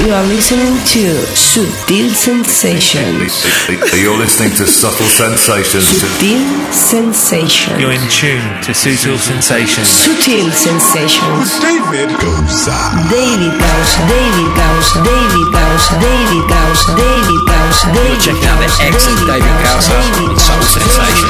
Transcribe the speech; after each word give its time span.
You 0.00 0.16
are 0.16 0.24
listening 0.32 0.80
to 0.96 1.12
Sutil 1.36 2.08
Sensations. 2.08 3.44
You're 3.92 4.16
listening 4.16 4.48
to 4.56 4.64
Subtle 4.64 5.04
Sensations. 5.12 5.84
Sutil 5.84 6.40
Sensations. 6.72 7.76
You're 7.76 7.92
in 7.92 8.00
tune 8.08 8.40
to 8.64 8.72
Sutil 8.72 9.20
Sensations. 9.20 9.84
Sutil 9.92 10.48
Sensations. 10.56 11.60
David 11.60 12.16
Goza. 12.16 12.80
David 13.12 13.52
Gausa, 13.60 14.00
David 14.08 14.50
Gausa, 14.56 15.04
David 15.04 15.48
Gausa, 15.52 15.92
David 16.00 16.44
Gausa, 16.48 16.88
David 16.96 17.42
Gausa, 17.44 17.84
David 17.92 18.18
checking 18.24 18.48
out 18.48 18.56
the 18.56 18.70
excellent 18.80 19.20
David 19.28 19.56
Gausa 19.68 20.00
on 20.00 20.32
Soul 20.40 20.64
Sensations. 20.80 21.28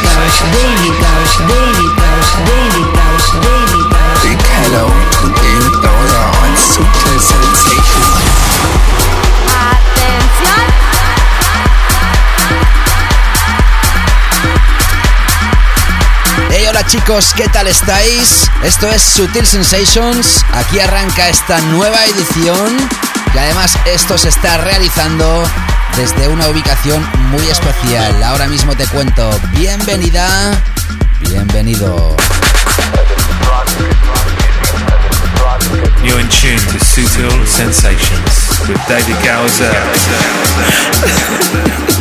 David 0.55 0.95
Gausa, 0.95 1.43
David 1.51 1.91
Gausa, 1.99 2.39
David 2.47 2.87
Gausa, 2.95 3.35
David 3.35 3.85
Gausa. 3.91 4.23
Big 4.23 4.39
hello 4.63 4.87
to 4.87 5.27
David 5.43 5.75
Goza 5.83 6.23
on 6.39 6.51
Super 6.55 7.19
Sensations. 7.19 8.10
Hola 16.71 16.87
chicos, 16.87 17.33
¿qué 17.37 17.49
tal 17.49 17.67
estáis? 17.67 18.49
Esto 18.63 18.89
es 18.89 19.03
Sutil 19.03 19.45
Sensations. 19.45 20.45
Aquí 20.55 20.79
arranca 20.79 21.29
esta 21.29 21.61
nueva 21.63 22.05
edición 22.05 22.77
y 23.35 23.39
además 23.39 23.77
esto 23.87 24.17
se 24.17 24.29
está 24.29 24.57
realizando 24.59 25.43
desde 25.97 26.29
una 26.29 26.47
ubicación 26.47 27.05
muy 27.31 27.45
especial. 27.49 28.23
Ahora 28.23 28.47
mismo 28.47 28.77
te 28.77 28.87
cuento. 28.87 29.29
Bienvenida, 29.51 30.63
bienvenido. 31.19 32.17
You're 36.05 36.21
in 36.21 36.29
tune 36.29 36.61
to 36.73 36.79
Sutil 36.85 37.47
Sensations 37.49 38.61
with 38.69 38.79
David 38.87 39.17
Gowser. 39.25 39.75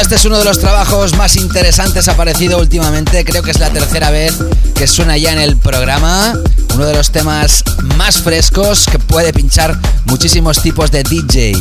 este 0.00 0.16
es 0.16 0.24
uno 0.26 0.38
de 0.38 0.44
los 0.44 0.58
trabajos 0.58 1.16
más 1.16 1.36
interesantes 1.36 2.06
aparecido 2.08 2.58
últimamente, 2.58 3.24
creo 3.24 3.42
que 3.42 3.50
es 3.50 3.58
la 3.58 3.70
tercera 3.70 4.10
vez 4.10 4.34
que 4.74 4.86
suena 4.86 5.16
ya 5.16 5.32
en 5.32 5.38
el 5.38 5.56
programa, 5.56 6.34
uno 6.74 6.84
de 6.84 6.94
los 6.94 7.10
temas 7.10 7.64
más 7.96 8.18
frescos 8.18 8.86
que 8.90 8.98
puede 8.98 9.32
pinchar 9.32 9.78
muchísimos 10.04 10.60
tipos 10.60 10.90
de 10.90 11.02
DJ. 11.02 11.54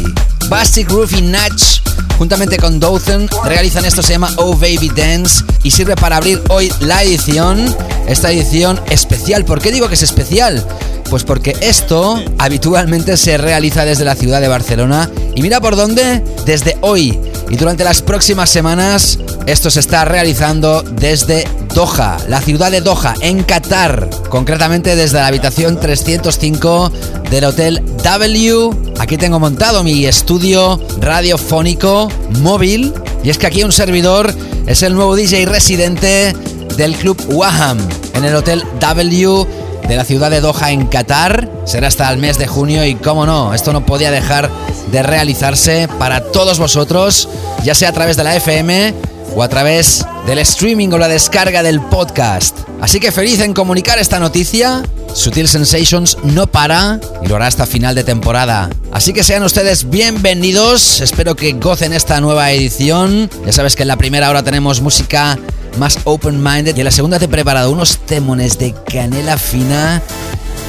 Basic 0.50 0.88
Groove 0.88 1.18
y 1.18 1.22
Natch, 1.22 1.80
juntamente 2.18 2.58
con 2.58 2.80
Dothan, 2.80 3.30
realizan 3.46 3.86
esto, 3.86 4.02
se 4.02 4.14
llama 4.14 4.34
Oh 4.36 4.56
Baby 4.56 4.92
Dance 4.94 5.44
y 5.64 5.72
sirve 5.72 5.96
para 5.96 6.18
abrir 6.18 6.42
hoy 6.50 6.72
la 6.82 7.04
edición, 7.04 7.74
esta 8.08 8.32
edición 8.32 8.82
especial. 8.90 9.46
¿Por 9.46 9.62
qué 9.62 9.72
digo 9.72 9.88
que 9.88 9.96
es 9.96 10.04
especial? 10.04 10.66
Pues 11.10 11.24
porque 11.24 11.56
esto 11.62 12.22
habitualmente 12.38 13.16
se 13.16 13.38
realiza 13.38 13.86
desde 13.86 14.04
la 14.04 14.16
ciudad 14.16 14.42
de 14.42 14.48
Barcelona 14.48 15.10
y 15.36 15.42
mira 15.42 15.62
por 15.62 15.76
dónde, 15.76 16.24
desde 16.46 16.78
hoy 16.82 17.18
y 17.50 17.58
durante 17.58 17.84
las 17.84 18.02
próximas 18.02 18.50
semanas 18.50 19.20
esto 19.46 19.70
se 19.70 19.80
está 19.80 20.06
realizando 20.06 20.82
desde 20.82 21.48
Doha, 21.74 22.18
la 22.28 22.42
ciudad 22.42 22.72
de 22.72 22.82
Doha, 22.82 23.14
en 23.22 23.44
Qatar, 23.44 24.10
concretamente 24.30 24.96
desde 24.96 25.20
la 25.20 25.28
habitación 25.28 25.80
305 25.80 26.92
del 27.30 27.46
Hotel 27.46 27.84
W. 28.04 28.70
Aquí 29.00 29.18
tengo 29.18 29.40
montado 29.40 29.84
mi 29.84 30.06
estudio 30.06 30.80
radiofónico 31.00 32.10
móvil 32.40 32.94
y 33.24 33.30
es 33.30 33.38
que 33.38 33.48
aquí 33.48 33.64
un 33.64 33.72
servidor 33.72 34.34
es 34.68 34.84
el 34.84 34.96
nuevo 34.96 35.16
DJ 35.16 35.46
residente 35.46 36.34
del 36.78 36.96
club 36.96 37.22
Waham 37.30 37.78
en 38.14 38.26
el 38.26 38.36
Hotel 38.36 38.64
W 38.80 39.46
de 39.88 39.96
la 39.96 40.06
ciudad 40.06 40.32
de 40.32 40.42
Doha 40.42 40.72
en 40.72 40.88
Qatar. 40.88 41.50
Será 41.66 41.88
hasta 41.88 42.12
el 42.12 42.18
mes 42.18 42.38
de 42.38 42.48
junio 42.48 42.86
y 42.86 42.96
cómo 42.96 43.26
no, 43.26 43.54
esto 43.54 43.74
no 43.74 43.86
podía 43.86 44.12
dejar 44.12 44.50
de 44.92 45.04
realizarse 45.04 45.88
para 46.00 46.32
todos 46.32 46.60
vosotros, 46.60 47.30
ya 47.64 47.76
sea 47.76 47.90
a 47.90 47.94
través 47.94 48.18
de 48.18 48.24
la 48.24 48.36
FM 48.36 48.94
o 49.36 49.44
a 49.44 49.50
través 49.50 50.06
del 50.26 50.40
streaming 50.40 50.90
o 50.90 50.98
la 50.98 51.08
descarga 51.08 51.62
del 51.64 51.82
podcast. 51.82 52.58
Así 52.82 53.00
que 53.00 53.12
feliz 53.12 53.40
en 53.42 53.54
comunicar 53.54 54.00
esta 54.00 54.20
noticia. 54.20 54.84
Sutil 55.14 55.48
Sensations 55.48 56.18
no 56.24 56.48
para 56.48 57.00
y 57.24 57.28
lo 57.28 57.38
hará 57.38 57.48
hasta 57.48 57.66
final 57.66 57.96
de 57.96 58.04
temporada. 58.04 58.70
Así 58.92 59.14
que 59.14 59.24
sean 59.24 59.44
ustedes 59.44 59.90
bienvenidos, 59.90 61.00
espero 61.00 61.36
que 61.36 61.54
gocen 61.54 61.94
esta 61.94 62.20
nueva 62.20 62.52
edición. 62.52 63.30
Ya 63.46 63.54
sabes 63.54 63.76
que 63.76 63.84
en 63.84 63.88
la 63.88 63.98
primera 63.98 64.30
hora 64.30 64.44
tenemos 64.44 64.82
música 64.82 65.38
más 65.78 66.00
open-minded 66.04 66.76
y 66.76 66.80
en 66.80 66.86
la 66.86 66.92
segunda 66.92 67.20
te 67.20 67.26
he 67.26 67.30
preparado 67.30 67.72
unos 67.72 67.98
temones 68.00 68.58
de 68.60 68.74
canela 68.90 69.38
fina 69.38 70.02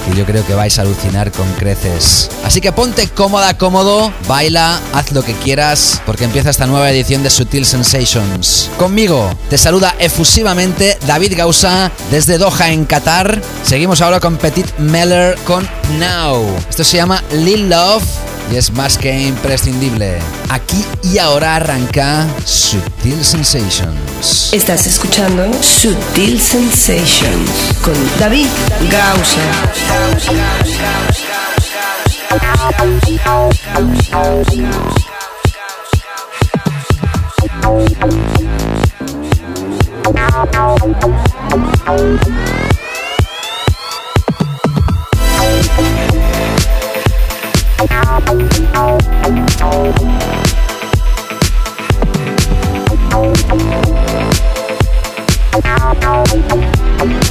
que 0.06 0.16
yo 0.16 0.24
creo 0.24 0.46
que 0.46 0.54
vais 0.54 0.78
a 0.78 0.82
alucinar 0.82 1.32
con 1.32 1.50
creces. 1.54 2.30
Así 2.44 2.60
que 2.60 2.72
ponte 2.72 3.08
cómoda, 3.08 3.58
cómodo, 3.58 4.12
baila, 4.28 4.80
haz 4.92 5.12
lo 5.12 5.22
que 5.22 5.34
quieras, 5.34 6.00
porque 6.06 6.24
empieza 6.24 6.50
esta 6.50 6.66
nueva 6.66 6.90
edición 6.90 7.22
de 7.22 7.30
Sutil 7.30 7.66
Sensations. 7.66 8.70
Conmigo 8.78 9.30
te 9.50 9.58
saluda 9.58 9.94
efusivamente 9.98 10.96
David 11.06 11.34
Gausa 11.36 11.90
desde 12.10 12.38
Doha 12.38 12.70
en 12.70 12.84
Qatar. 12.84 13.40
Seguimos 13.64 14.00
ahora 14.00 14.20
con 14.20 14.36
Petit 14.36 14.66
Meller 14.78 15.36
con 15.44 15.68
Now. 15.98 16.44
Esto 16.68 16.84
se 16.84 16.96
llama 16.96 17.22
Lil 17.32 17.68
Love 17.68 18.04
y 18.50 18.56
es 18.56 18.70
más 18.72 18.96
que 18.98 19.26
imprescindible. 19.26 20.18
Aquí 20.50 20.84
y 21.02 21.18
ahora 21.18 21.56
arranca 21.56 22.26
Sutil 22.44 23.24
Sensations. 23.24 24.52
Estás 24.52 24.86
escuchando 24.86 25.50
Sutil 25.62 26.40
Sensations 26.40 27.50
con 27.82 27.94
David 28.18 28.46
Gausa. 28.90 29.95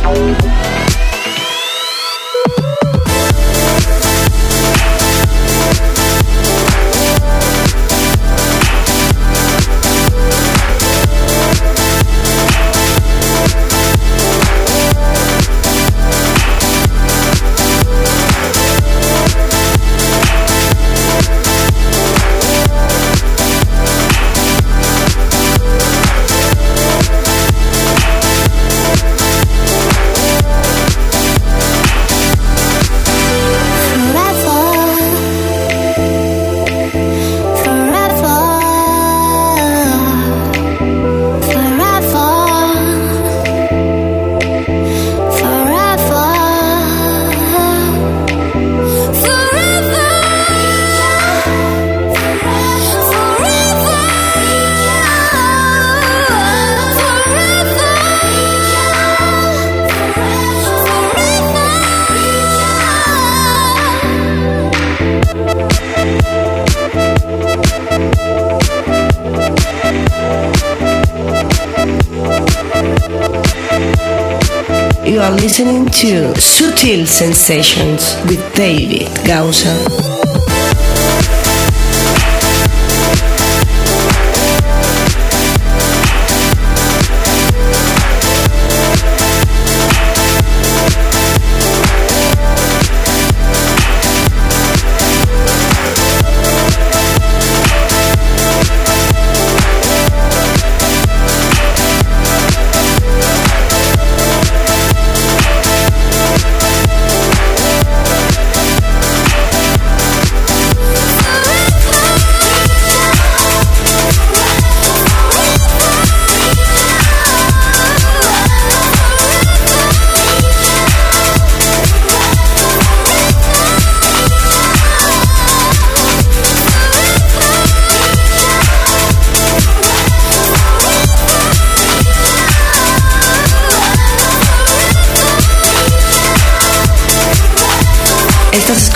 Thank 0.06 1.04
listening 75.33 75.86
to 75.86 76.33
Sutil 76.36 77.07
Sensations 77.07 78.16
with 78.30 78.54
David 78.54 79.07
Gausa. 79.25 80.14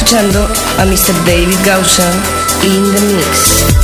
Escuchando 0.09 0.43
a 0.79 0.85
Mr. 0.85 1.13
David 1.23 1.59
Gaussan 1.63 2.11
in 2.63 2.83
the 2.95 3.13
mix. 3.13 3.78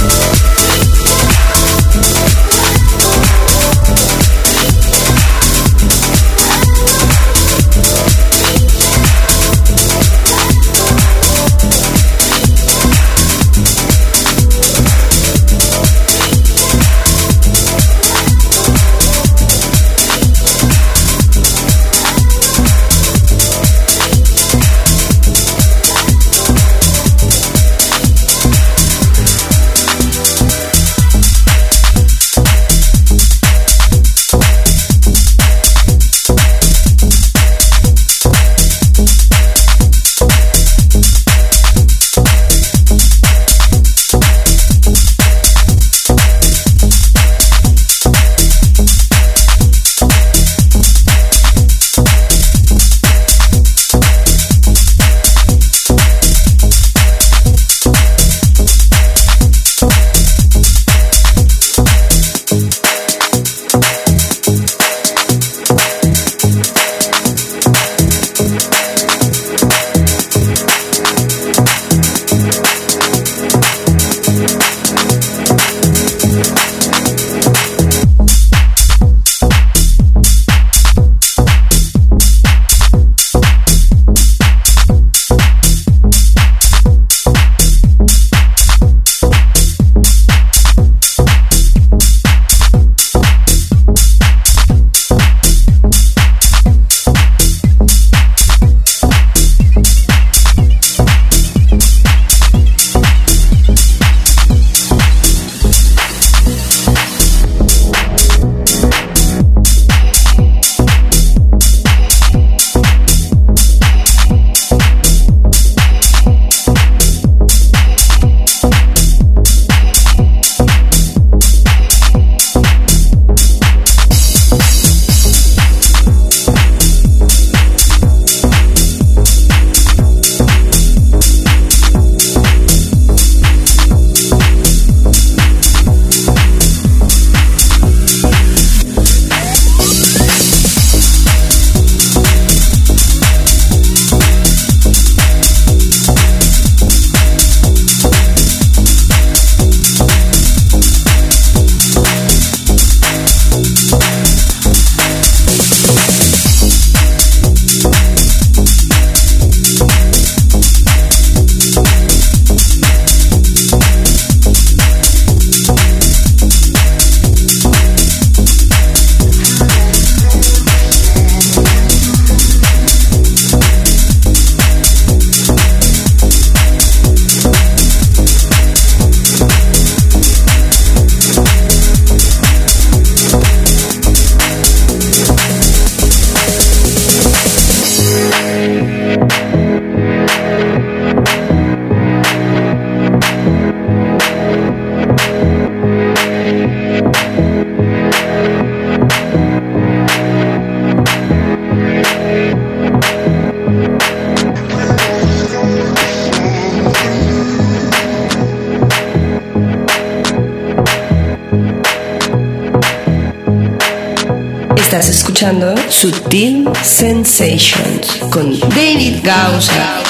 David 219.25 220.04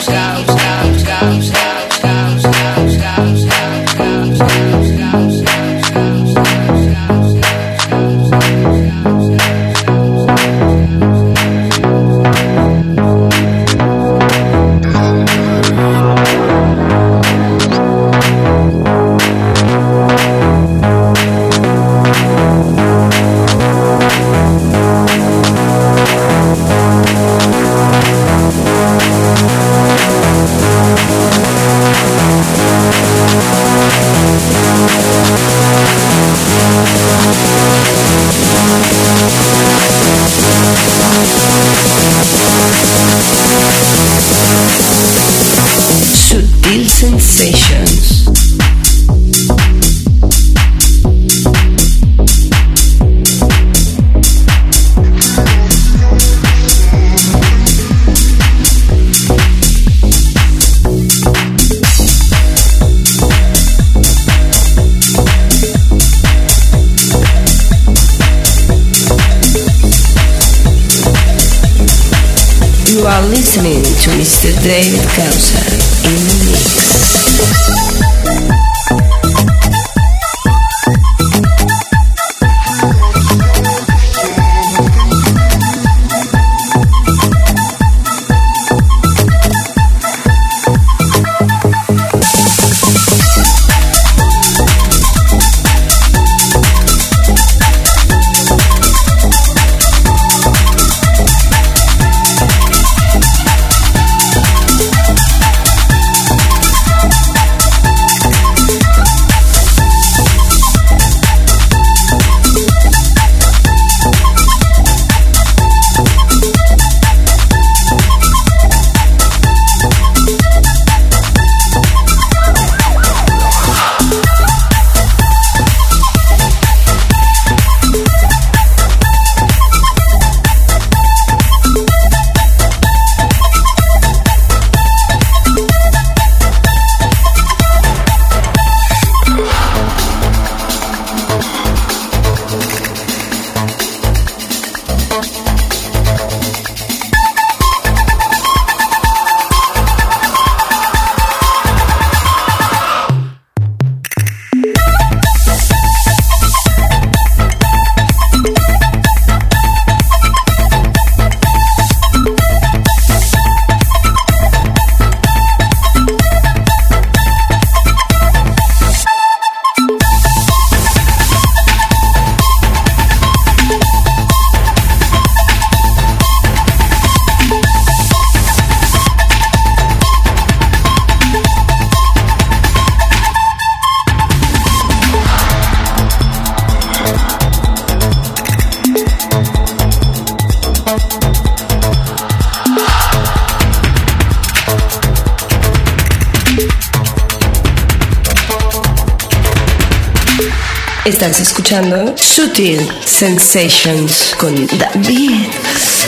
Sutil 201.66 202.88
Sensations 203.06 204.36
con 204.38 204.54
David 204.78 205.48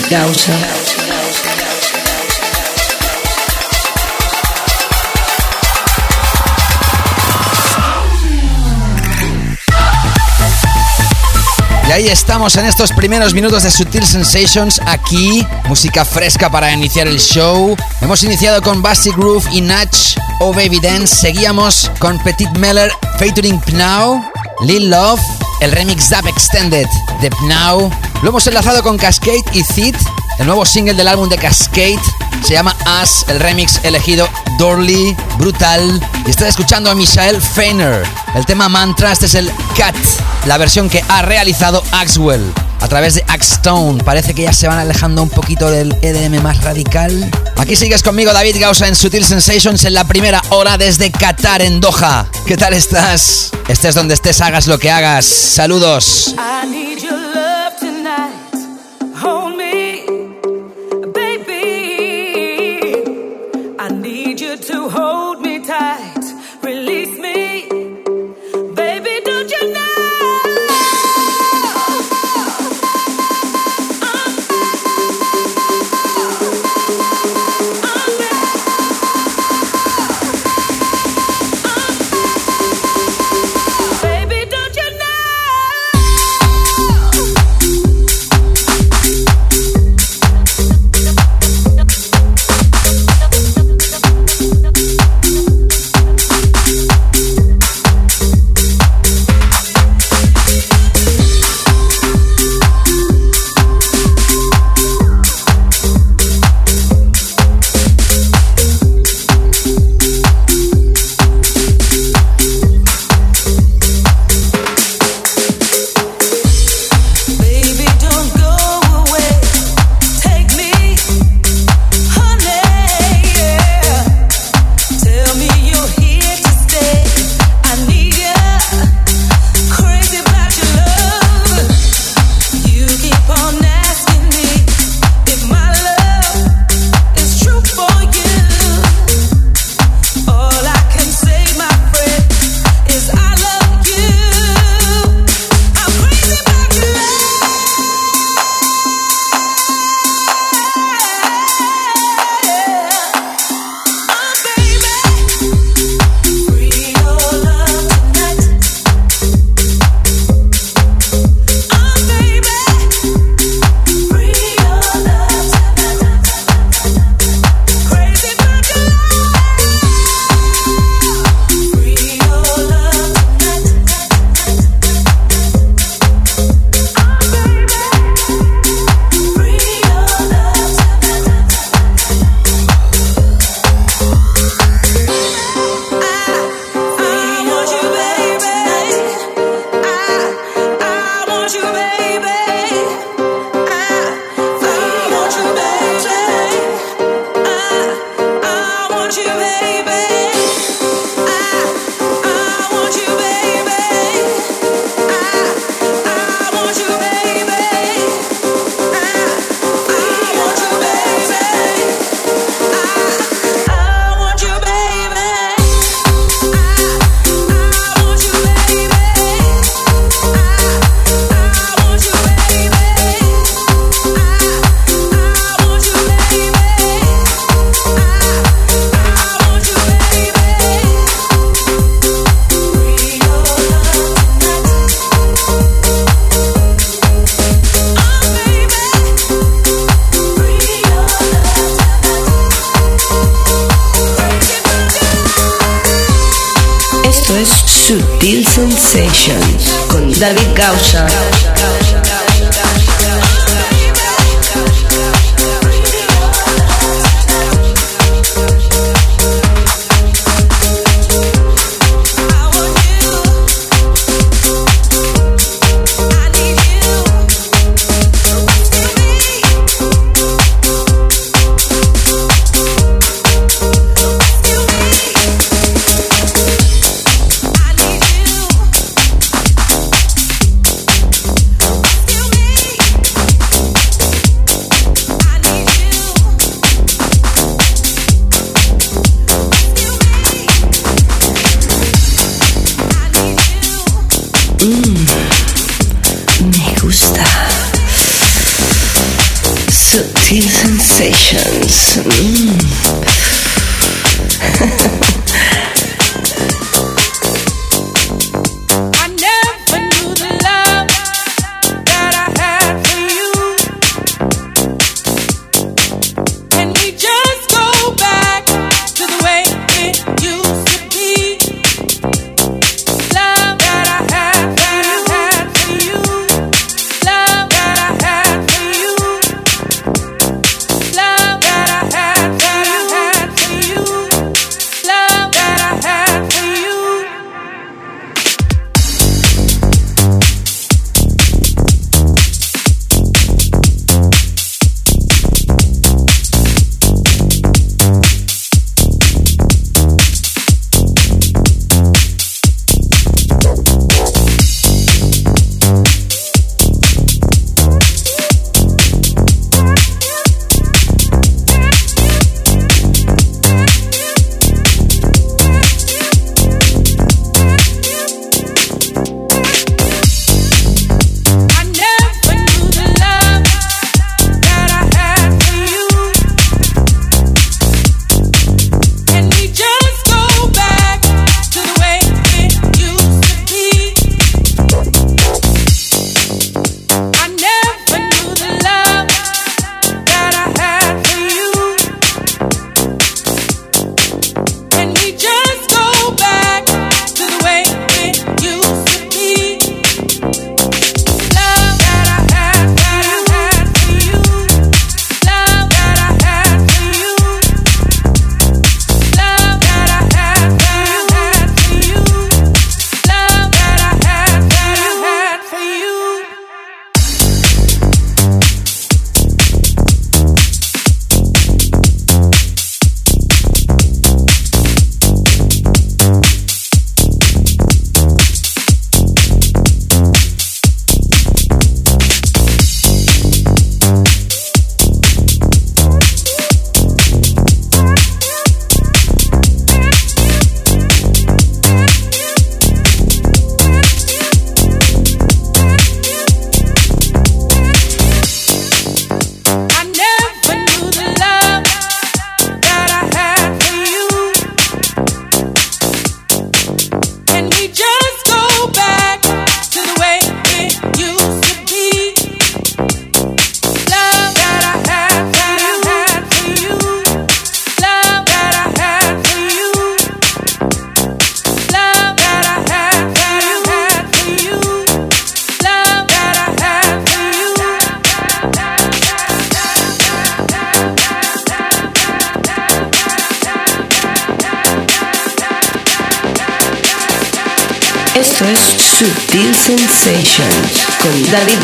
Gausa. 0.07 0.53
Y 11.87 11.91
ahí 11.91 12.07
estamos 12.09 12.55
en 12.57 12.67
estos 12.67 12.91
primeros 12.91 13.33
minutos 13.33 13.63
de 13.63 13.71
Sutil 13.71 14.05
Sensations. 14.05 14.79
Aquí, 14.85 15.43
música 15.67 16.05
fresca 16.05 16.51
para 16.51 16.71
iniciar 16.71 17.07
el 17.07 17.19
show. 17.19 17.75
Hemos 18.01 18.21
iniciado 18.21 18.61
con 18.61 18.83
Basti 18.83 19.09
Groove 19.09 19.49
y 19.51 19.61
Natch 19.61 20.19
o 20.39 20.53
Baby 20.53 20.79
Dance. 20.81 21.15
Seguíamos 21.15 21.89
con 21.97 22.19
Petit 22.19 22.51
Meller 22.59 22.91
featuring 23.17 23.59
Pnau, 23.61 24.23
Lil 24.61 24.91
Love, 24.91 25.21
el 25.61 25.71
remix 25.71 26.09
Dub 26.09 26.27
Extended 26.27 26.87
de 27.21 27.29
Pnau. 27.29 27.91
Lo 28.21 28.29
hemos 28.29 28.45
enlazado 28.47 28.83
con 28.83 28.97
Cascade 28.97 29.43
y 29.53 29.63
Thid, 29.63 29.95
el 30.39 30.45
nuevo 30.45 30.65
single 30.65 30.93
del 30.93 31.07
álbum 31.07 31.29
de 31.29 31.37
Cascade. 31.37 31.99
Se 32.43 32.53
llama 32.53 32.75
Us, 33.01 33.25
el 33.27 33.39
remix 33.39 33.79
elegido 33.83 34.27
Dorley, 34.59 35.15
brutal. 35.37 36.01
Y 36.25 36.29
estás 36.29 36.49
escuchando 36.49 36.89
a 36.89 36.95
Michael 36.95 37.41
Feiner. 37.41 38.03
El 38.35 38.45
tema 38.45 38.69
Mantra, 38.69 39.11
este 39.11 39.25
es 39.25 39.35
el 39.35 39.49
Cut, 39.75 39.95
la 40.45 40.57
versión 40.57 40.89
que 40.89 41.03
ha 41.07 41.21
realizado 41.21 41.83
Axwell 41.91 42.53
a 42.79 42.87
través 42.87 43.15
de 43.15 43.23
Axstone. 43.27 44.03
Parece 44.03 44.33
que 44.33 44.43
ya 44.43 44.53
se 44.53 44.67
van 44.67 44.79
alejando 44.79 45.23
un 45.23 45.29
poquito 45.29 45.69
del 45.69 45.95
EDM 46.01 46.41
más 46.41 46.63
radical. 46.63 47.29
Aquí 47.57 47.75
sigues 47.75 48.03
conmigo, 48.03 48.33
David 48.33 48.57
Gausa, 48.59 48.87
en 48.87 48.95
Sutil 48.95 49.25
Sensations 49.25 49.83
en 49.85 49.93
la 49.93 50.03
primera 50.03 50.41
hora 50.49 50.77
desde 50.77 51.11
Qatar, 51.11 51.61
en 51.61 51.79
Doha. 51.79 52.27
¿Qué 52.47 52.55
tal 52.55 52.73
estás? 52.73 53.51
Estés 53.67 53.93
donde 53.93 54.13
estés, 54.13 54.39
hagas 54.39 54.67
lo 54.67 54.79
que 54.79 54.89
hagas. 54.89 55.25
Saludos. 55.25 56.33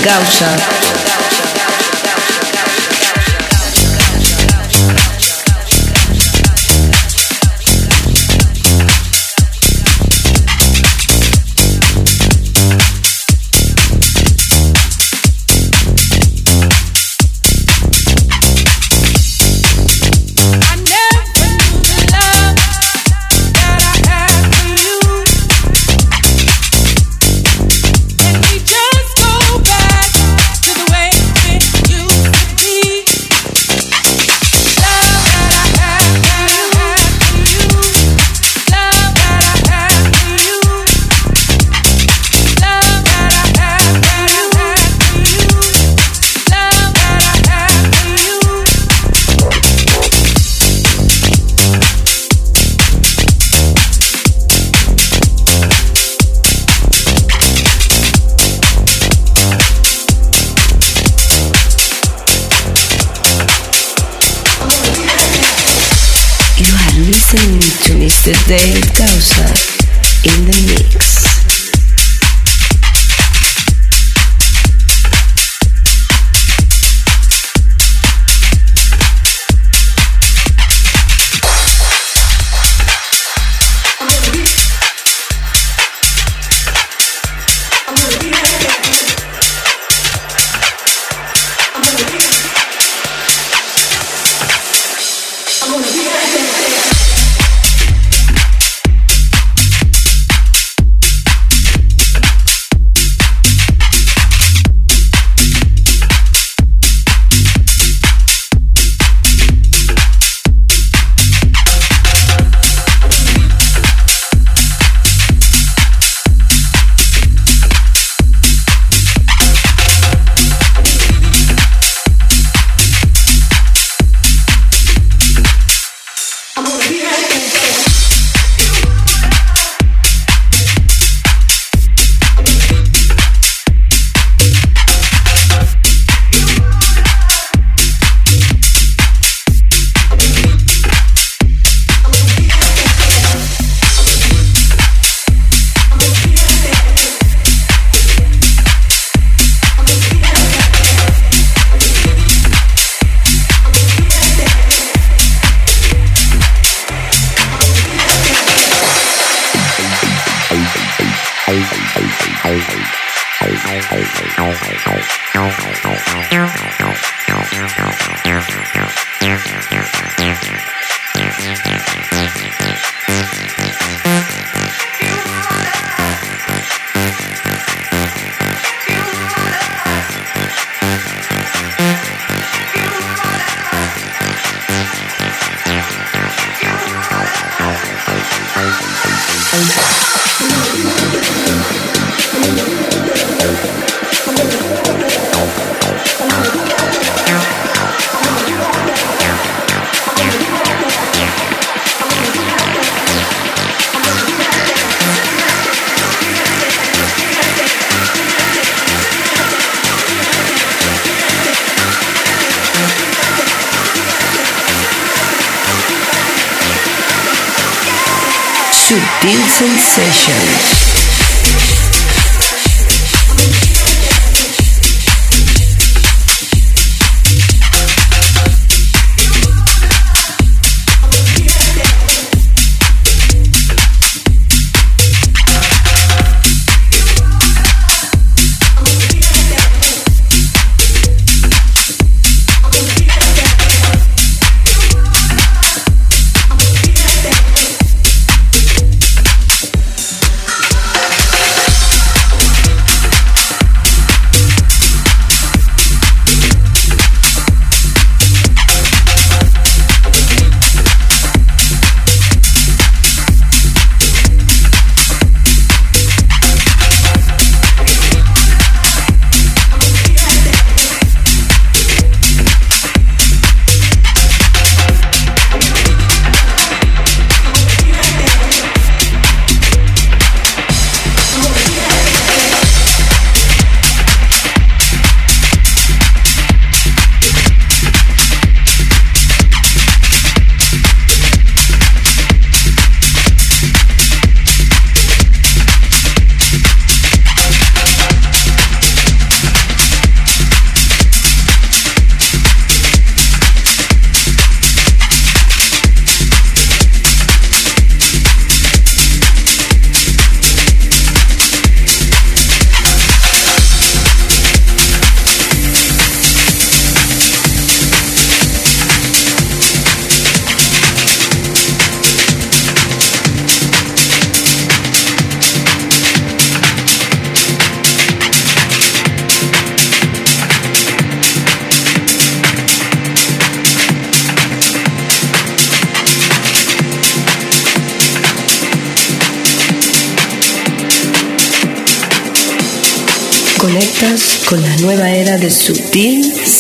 Gausa. 0.04 0.73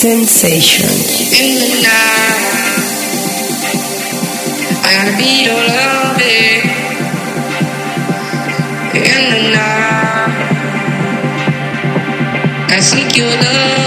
Sutil 0.03 0.27
Sensations. 0.27 1.31
in 1.31 1.55
the 1.55 1.67
night. 1.81 2.43
I 4.83 4.89
gotta 4.97 5.15
beat 5.15 5.47
all 5.47 5.63
of 5.63 6.17
in 8.99 9.23
the 9.31 9.41
night. 9.55 10.31
I 12.69 12.79
sneak 12.81 13.15
your 13.15 13.29
love 13.29 13.82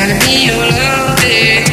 gotta 0.00 0.26
be 0.26 0.50
love, 0.50 1.16
baby. 1.20 1.69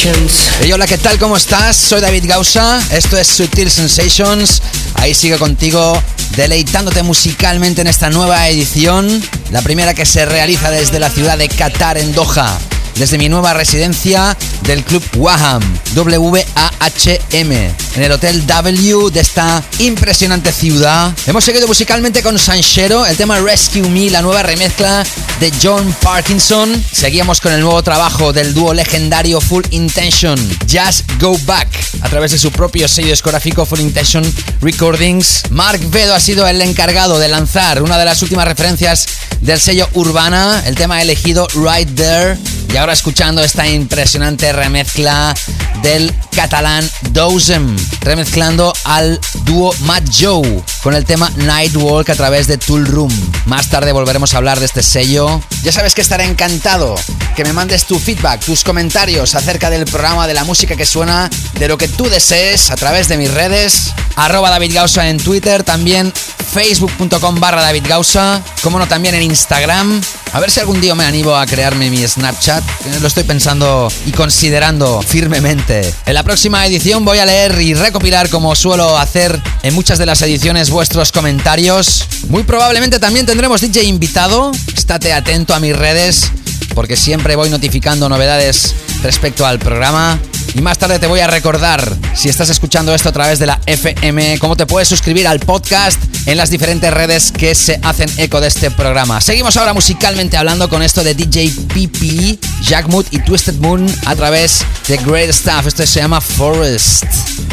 Sensations. 0.00 0.48
Hey, 0.60 0.72
hola, 0.72 0.86
¿qué 0.86 0.96
tal? 0.96 1.18
¿Cómo 1.18 1.36
estás? 1.36 1.76
Soy 1.76 2.00
David 2.00 2.24
Gausa, 2.26 2.80
esto 2.90 3.18
es 3.18 3.26
Sutil 3.26 3.70
Sensations. 3.70 4.62
Ahí 4.94 5.12
sigo 5.12 5.38
contigo, 5.38 6.02
deleitándote 6.36 7.02
musicalmente 7.02 7.82
en 7.82 7.86
esta 7.86 8.08
nueva 8.08 8.48
edición, 8.48 9.22
la 9.50 9.60
primera 9.60 9.92
que 9.92 10.06
se 10.06 10.24
realiza 10.24 10.70
desde 10.70 11.00
la 11.00 11.10
ciudad 11.10 11.36
de 11.36 11.48
Qatar, 11.48 11.98
en 11.98 12.14
Doha, 12.14 12.58
desde 12.94 13.18
mi 13.18 13.28
nueva 13.28 13.52
residencia 13.52 14.36
del 14.62 14.84
Club 14.84 15.02
Waham, 15.16 15.62
W-A-H-M, 15.94 17.74
en 17.96 18.02
el 18.02 18.12
Hotel 18.12 18.46
W 18.46 19.10
de 19.10 19.20
esta 19.20 19.62
impresionante 19.80 20.50
ciudad. 20.50 21.12
Hemos 21.26 21.44
seguido 21.44 21.66
musicalmente 21.66 22.22
con 22.22 22.38
Sanchero, 22.38 23.04
el 23.04 23.18
tema 23.18 23.38
Rescue 23.38 23.86
Me, 23.88 24.08
la 24.08 24.22
nueva 24.22 24.42
remezcla 24.42 25.04
de 25.40 25.50
John 25.60 25.94
Parkinson. 26.02 26.84
Seguíamos 26.92 27.40
con 27.40 27.52
el 27.52 27.62
nuevo 27.62 27.82
trabajo 27.82 28.32
del 28.32 28.52
dúo 28.52 28.74
legendario 28.74 29.40
Full 29.40 29.64
Intention, 29.70 30.38
Just 30.70 31.10
Go 31.18 31.36
Back, 31.46 31.68
a 32.02 32.08
través 32.10 32.32
de 32.32 32.38
su 32.38 32.52
propio 32.52 32.86
sello 32.86 33.08
discográfico 33.08 33.64
Full 33.64 33.80
Intention 33.80 34.22
Recordings. 34.60 35.44
Mark 35.50 35.80
Vedo 35.90 36.14
ha 36.14 36.20
sido 36.20 36.46
el 36.46 36.60
encargado 36.60 37.18
de 37.18 37.28
lanzar 37.28 37.82
una 37.82 37.98
de 37.98 38.04
las 38.04 38.22
últimas 38.22 38.46
referencias 38.46 39.06
del 39.40 39.58
sello 39.58 39.88
Urbana, 39.94 40.62
el 40.66 40.74
tema 40.74 41.00
elegido 41.00 41.48
Right 41.54 41.88
There. 41.94 42.36
Y 42.72 42.76
ahora 42.76 42.92
escuchando 42.92 43.42
esta 43.42 43.66
impresionante 43.66 44.52
remezcla 44.52 45.34
del 45.82 46.14
catalán 46.30 46.88
Dozem, 47.10 47.76
remezclando 48.00 48.72
al 48.84 49.20
dúo 49.44 49.74
Matt 49.80 50.04
Joe 50.18 50.62
con 50.82 50.94
el 50.94 51.04
tema 51.04 51.30
Nightwalk 51.36 52.08
a 52.08 52.14
través 52.14 52.46
de 52.46 52.58
Tool 52.58 52.86
Room. 52.86 53.12
Más 53.46 53.68
tarde 53.68 53.92
volveremos 53.92 54.34
a 54.34 54.38
hablar 54.38 54.58
de 54.60 54.66
este 54.66 54.82
sello. 54.82 55.40
Ya 55.62 55.72
sabes 55.72 55.94
que 55.94 56.00
estaré 56.00 56.24
encantado 56.24 56.94
que 57.36 57.44
me 57.44 57.52
mandes 57.52 57.84
tu 57.84 57.98
feedback, 57.98 58.44
tus 58.44 58.64
comentarios 58.64 59.34
acerca 59.34 59.70
del 59.70 59.84
programa, 59.84 60.26
de 60.26 60.34
la 60.34 60.44
música 60.44 60.76
que 60.76 60.86
suena, 60.86 61.30
de 61.58 61.68
lo 61.68 61.78
que 61.78 61.88
tú 61.88 62.08
desees 62.08 62.70
a 62.70 62.76
través 62.76 63.08
de 63.08 63.18
mis 63.18 63.32
redes. 63.32 63.92
Arroba 64.16 64.50
David 64.50 64.74
Gausa 64.74 65.08
en 65.08 65.18
Twitter, 65.18 65.62
también 65.62 66.12
facebook.com 66.52 67.38
barra 67.38 67.62
David 67.62 67.84
Gausa, 67.88 68.42
como 68.62 68.78
no 68.78 68.88
también 68.88 69.14
en 69.14 69.22
Instagram. 69.22 70.00
A 70.32 70.40
ver 70.40 70.50
si 70.50 70.60
algún 70.60 70.80
día 70.80 70.94
me 70.94 71.04
animo 71.04 71.34
a 71.34 71.46
crearme 71.46 71.90
mi 71.90 72.06
Snapchat. 72.06 72.62
Lo 73.00 73.08
estoy 73.08 73.24
pensando 73.24 73.90
y 74.06 74.12
considerando 74.12 75.00
firmemente. 75.02 75.94
Próxima 76.30 76.64
edición 76.64 77.04
voy 77.04 77.18
a 77.18 77.26
leer 77.26 77.60
y 77.60 77.74
recopilar, 77.74 78.28
como 78.28 78.54
suelo 78.54 78.96
hacer 78.96 79.42
en 79.64 79.74
muchas 79.74 79.98
de 79.98 80.06
las 80.06 80.22
ediciones, 80.22 80.70
vuestros 80.70 81.10
comentarios. 81.10 82.04
Muy 82.28 82.44
probablemente 82.44 83.00
también 83.00 83.26
tendremos 83.26 83.60
DJ 83.60 83.82
invitado. 83.82 84.52
Estate 84.72 85.12
atento 85.12 85.54
a 85.54 85.58
mis 85.58 85.74
redes 85.74 86.30
porque 86.74 86.96
siempre 86.96 87.36
voy 87.36 87.50
notificando 87.50 88.08
novedades 88.08 88.74
respecto 89.02 89.46
al 89.46 89.58
programa. 89.58 90.18
Y 90.54 90.60
más 90.62 90.78
tarde 90.78 90.98
te 90.98 91.06
voy 91.06 91.20
a 91.20 91.28
recordar, 91.28 91.96
si 92.14 92.28
estás 92.28 92.48
escuchando 92.48 92.94
esto 92.94 93.10
a 93.10 93.12
través 93.12 93.38
de 93.38 93.46
la 93.46 93.60
FM, 93.66 94.38
cómo 94.40 94.56
te 94.56 94.66
puedes 94.66 94.88
suscribir 94.88 95.28
al 95.28 95.38
podcast 95.38 96.00
en 96.26 96.36
las 96.36 96.50
diferentes 96.50 96.92
redes 96.92 97.30
que 97.30 97.54
se 97.54 97.78
hacen 97.82 98.10
eco 98.16 98.40
de 98.40 98.48
este 98.48 98.70
programa. 98.70 99.20
Seguimos 99.20 99.56
ahora 99.56 99.72
musicalmente 99.74 100.36
hablando 100.36 100.68
con 100.68 100.82
esto 100.82 101.04
de 101.04 101.14
DJ 101.14 101.52
PP, 101.72 102.38
Jack 102.62 102.88
Mood 102.88 103.06
y 103.10 103.20
Twisted 103.20 103.54
Moon 103.56 103.86
a 104.06 104.16
través 104.16 104.64
de 104.88 104.96
Great 104.98 105.32
Stuff. 105.32 105.66
Esto 105.66 105.86
se 105.86 106.00
llama 106.00 106.20
Forest. 106.20 107.04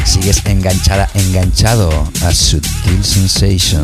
Sigues 0.06 0.42
enganchada, 0.46 1.10
enganchado 1.14 2.12
a 2.26 2.34
Sutil 2.34 3.04
Sensations. 3.04 3.84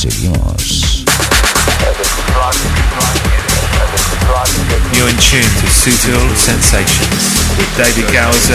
Seguimos. 0.00 1.01
You're 5.02 5.10
in 5.10 5.16
tune 5.16 5.42
to 5.42 5.66
Sutil 5.66 6.36
Sensations 6.36 7.58
with 7.58 7.76
David 7.76 8.06
Gowser. 8.14 8.54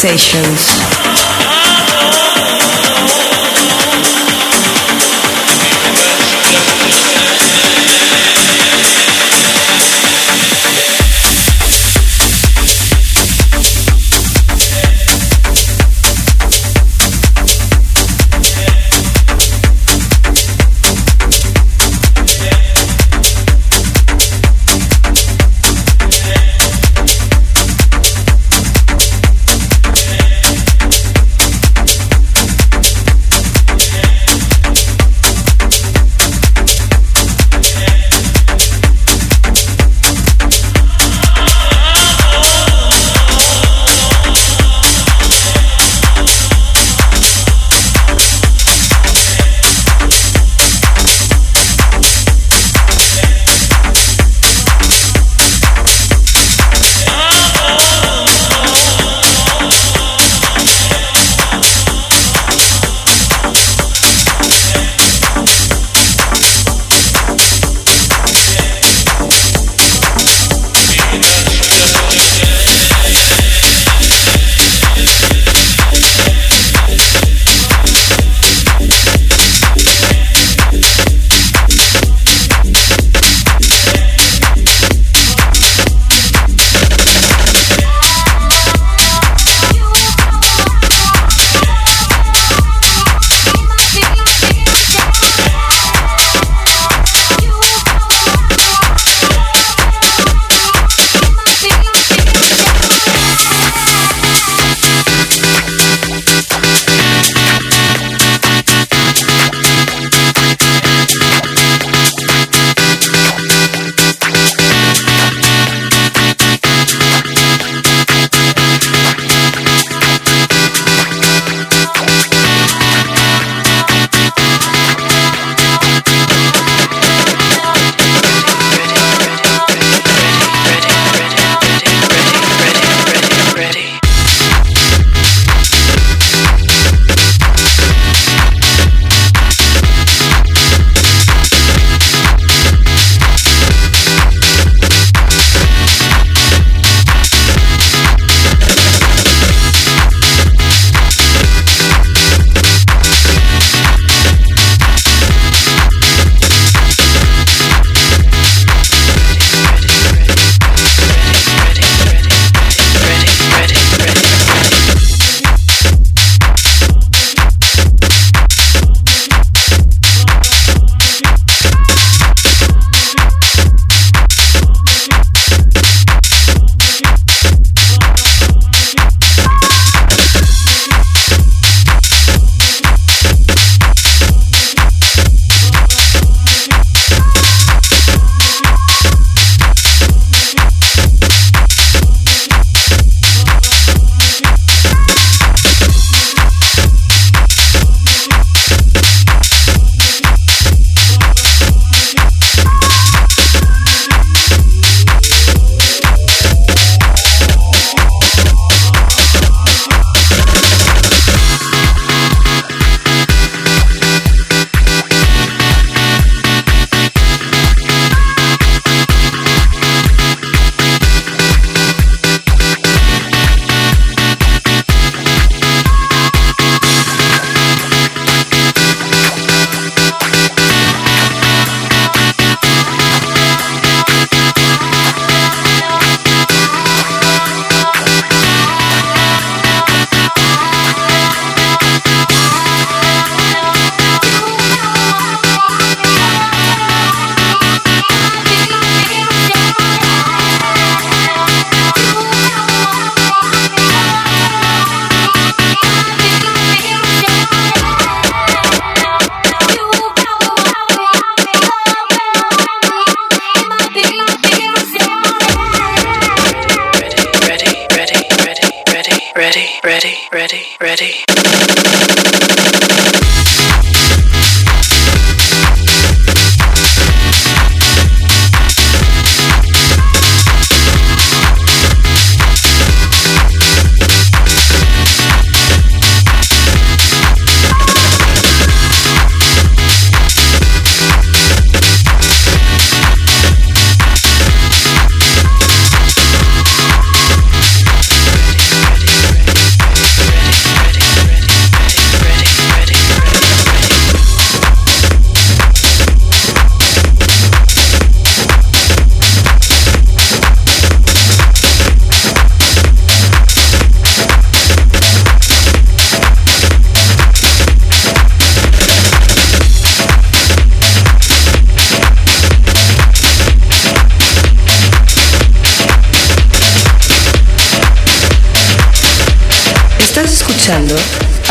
Sensations. 0.00 0.79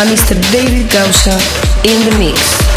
Mr. 0.10 0.34
David 0.52 0.90
Gausa 0.92 1.38
in 1.84 2.10
the 2.10 2.18
mix. 2.18 2.69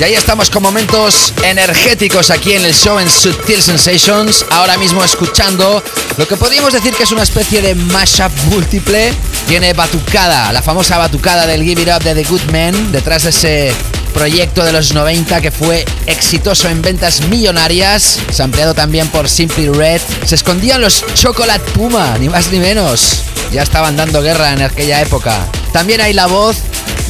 Y 0.00 0.02
ahí 0.02 0.14
estamos 0.14 0.48
con 0.48 0.62
momentos 0.62 1.34
energéticos 1.44 2.30
aquí 2.30 2.54
en 2.54 2.64
el 2.64 2.72
show 2.72 2.98
en 2.98 3.10
Subtil 3.10 3.60
Sensations. 3.60 4.46
Ahora 4.50 4.78
mismo 4.78 5.04
escuchando 5.04 5.84
lo 6.16 6.26
que 6.26 6.38
podríamos 6.38 6.72
decir 6.72 6.94
que 6.94 7.02
es 7.02 7.12
una 7.12 7.22
especie 7.22 7.60
de 7.60 7.74
mashup 7.74 8.32
múltiple. 8.46 9.12
Tiene 9.46 9.74
Batucada, 9.74 10.54
la 10.54 10.62
famosa 10.62 10.96
Batucada 10.96 11.46
del 11.46 11.62
Give 11.62 11.82
It 11.82 11.88
Up 11.94 12.02
de 12.02 12.14
The 12.14 12.24
Good 12.24 12.44
Men, 12.50 12.92
detrás 12.92 13.24
de 13.24 13.28
ese 13.28 13.74
proyecto 14.14 14.64
de 14.64 14.72
los 14.72 14.94
90 14.94 15.42
que 15.42 15.50
fue 15.50 15.84
exitoso 16.06 16.70
en 16.70 16.80
ventas 16.80 17.20
millonarias, 17.28 18.20
sampleado 18.32 18.72
también 18.72 19.06
por 19.08 19.28
Simply 19.28 19.68
Red. 19.68 20.00
Se 20.24 20.34
escondían 20.34 20.80
los 20.80 21.04
Chocolate 21.12 21.72
Puma, 21.72 22.16
ni 22.18 22.30
más 22.30 22.50
ni 22.50 22.58
menos. 22.58 23.20
Ya 23.52 23.62
estaban 23.62 23.96
dando 23.96 24.22
guerra 24.22 24.54
en 24.54 24.62
aquella 24.62 25.02
época. 25.02 25.46
También 25.74 26.00
hay 26.00 26.14
la 26.14 26.26
voz 26.26 26.56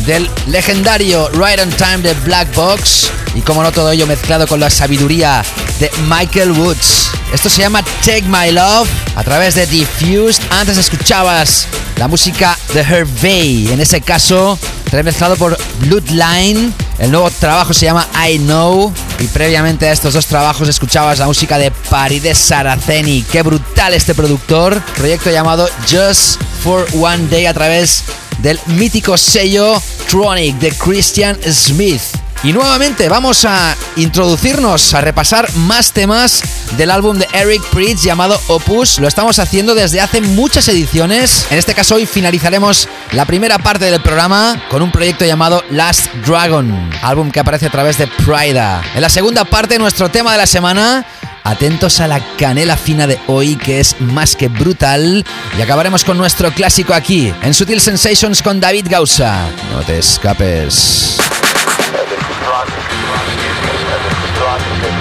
del 0.06 0.30
legendario 0.46 1.28
Right 1.30 1.60
on 1.60 1.70
Time 1.70 1.98
de 1.98 2.14
Black 2.24 2.54
Box 2.54 3.10
y 3.34 3.40
como 3.40 3.62
no 3.62 3.72
todo 3.72 3.90
ello 3.90 4.06
mezclado 4.06 4.46
con 4.46 4.60
la 4.60 4.70
sabiduría 4.70 5.44
de 5.78 5.90
Michael 6.08 6.52
Woods. 6.52 7.10
Esto 7.32 7.48
se 7.48 7.62
llama 7.62 7.82
Take 8.04 8.24
My 8.26 8.50
Love 8.50 8.88
a 9.14 9.22
través 9.22 9.54
de 9.54 9.66
Diffused. 9.66 10.42
Antes 10.50 10.78
escuchabas 10.78 11.66
la 11.96 12.08
música 12.08 12.58
de 12.74 12.80
Hervey, 12.80 13.72
en 13.72 13.80
ese 13.80 14.00
caso 14.00 14.58
remezclado 14.90 15.36
por 15.36 15.56
Bloodline. 15.80 16.72
El 16.98 17.10
nuevo 17.10 17.30
trabajo 17.30 17.72
se 17.72 17.86
llama 17.86 18.06
I 18.28 18.38
Know 18.38 18.92
y 19.18 19.24
previamente 19.28 19.88
a 19.88 19.92
estos 19.92 20.14
dos 20.14 20.26
trabajos 20.26 20.68
escuchabas 20.68 21.18
la 21.18 21.26
música 21.26 21.56
de 21.56 21.70
Paride 21.70 22.34
Saraceni. 22.34 23.22
Qué 23.22 23.42
brutal 23.42 23.94
este 23.94 24.14
productor. 24.14 24.80
Proyecto 24.96 25.30
llamado 25.30 25.68
Just 25.88 26.40
for 26.62 26.86
One 26.94 27.28
Day 27.30 27.46
a 27.46 27.54
través 27.54 28.04
del 28.42 28.58
mítico 28.66 29.16
sello 29.16 29.80
Tronic 30.08 30.56
de 30.56 30.72
Christian 30.72 31.38
Smith. 31.50 32.02
Y 32.42 32.54
nuevamente 32.54 33.10
vamos 33.10 33.44
a 33.44 33.76
introducirnos, 33.96 34.94
a 34.94 35.02
repasar 35.02 35.54
más 35.56 35.92
temas 35.92 36.42
del 36.78 36.90
álbum 36.90 37.18
de 37.18 37.28
Eric 37.34 37.62
Pritz 37.70 38.02
llamado 38.02 38.40
Opus. 38.46 38.98
Lo 38.98 39.08
estamos 39.08 39.38
haciendo 39.38 39.74
desde 39.74 40.00
hace 40.00 40.22
muchas 40.22 40.66
ediciones. 40.68 41.46
En 41.50 41.58
este 41.58 41.74
caso 41.74 41.96
hoy 41.96 42.06
finalizaremos 42.06 42.88
la 43.12 43.26
primera 43.26 43.58
parte 43.58 43.84
del 43.84 44.00
programa 44.00 44.62
con 44.70 44.80
un 44.80 44.90
proyecto 44.90 45.26
llamado 45.26 45.62
Last 45.70 46.06
Dragon, 46.26 46.90
álbum 47.02 47.30
que 47.30 47.40
aparece 47.40 47.66
a 47.66 47.70
través 47.70 47.98
de 47.98 48.06
Prida. 48.06 48.82
En 48.94 49.02
la 49.02 49.10
segunda 49.10 49.44
parte 49.44 49.78
nuestro 49.78 50.10
tema 50.10 50.32
de 50.32 50.38
la 50.38 50.46
semana 50.46 51.04
Atentos 51.50 51.98
a 51.98 52.06
la 52.06 52.20
canela 52.36 52.76
fina 52.76 53.08
de 53.08 53.18
hoy 53.26 53.56
que 53.56 53.80
es 53.80 54.00
más 54.00 54.36
que 54.36 54.46
brutal. 54.46 55.24
Y 55.58 55.60
acabaremos 55.60 56.04
con 56.04 56.16
nuestro 56.16 56.52
clásico 56.52 56.94
aquí, 56.94 57.34
en 57.42 57.54
Sutil 57.54 57.80
Sensations 57.80 58.40
con 58.40 58.60
David 58.60 58.86
Gausa. 58.88 59.48
No 59.72 59.80
te 59.82 59.98
escapes. 59.98 61.18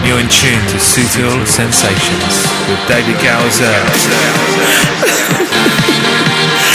You're 0.03 0.19
in 0.19 0.27
tune 0.27 0.65
to 0.71 0.79
Sutil 0.79 1.45
Sensations 1.45 2.47
with 2.67 2.79
David 2.87 3.17
Gowser. 3.21 3.69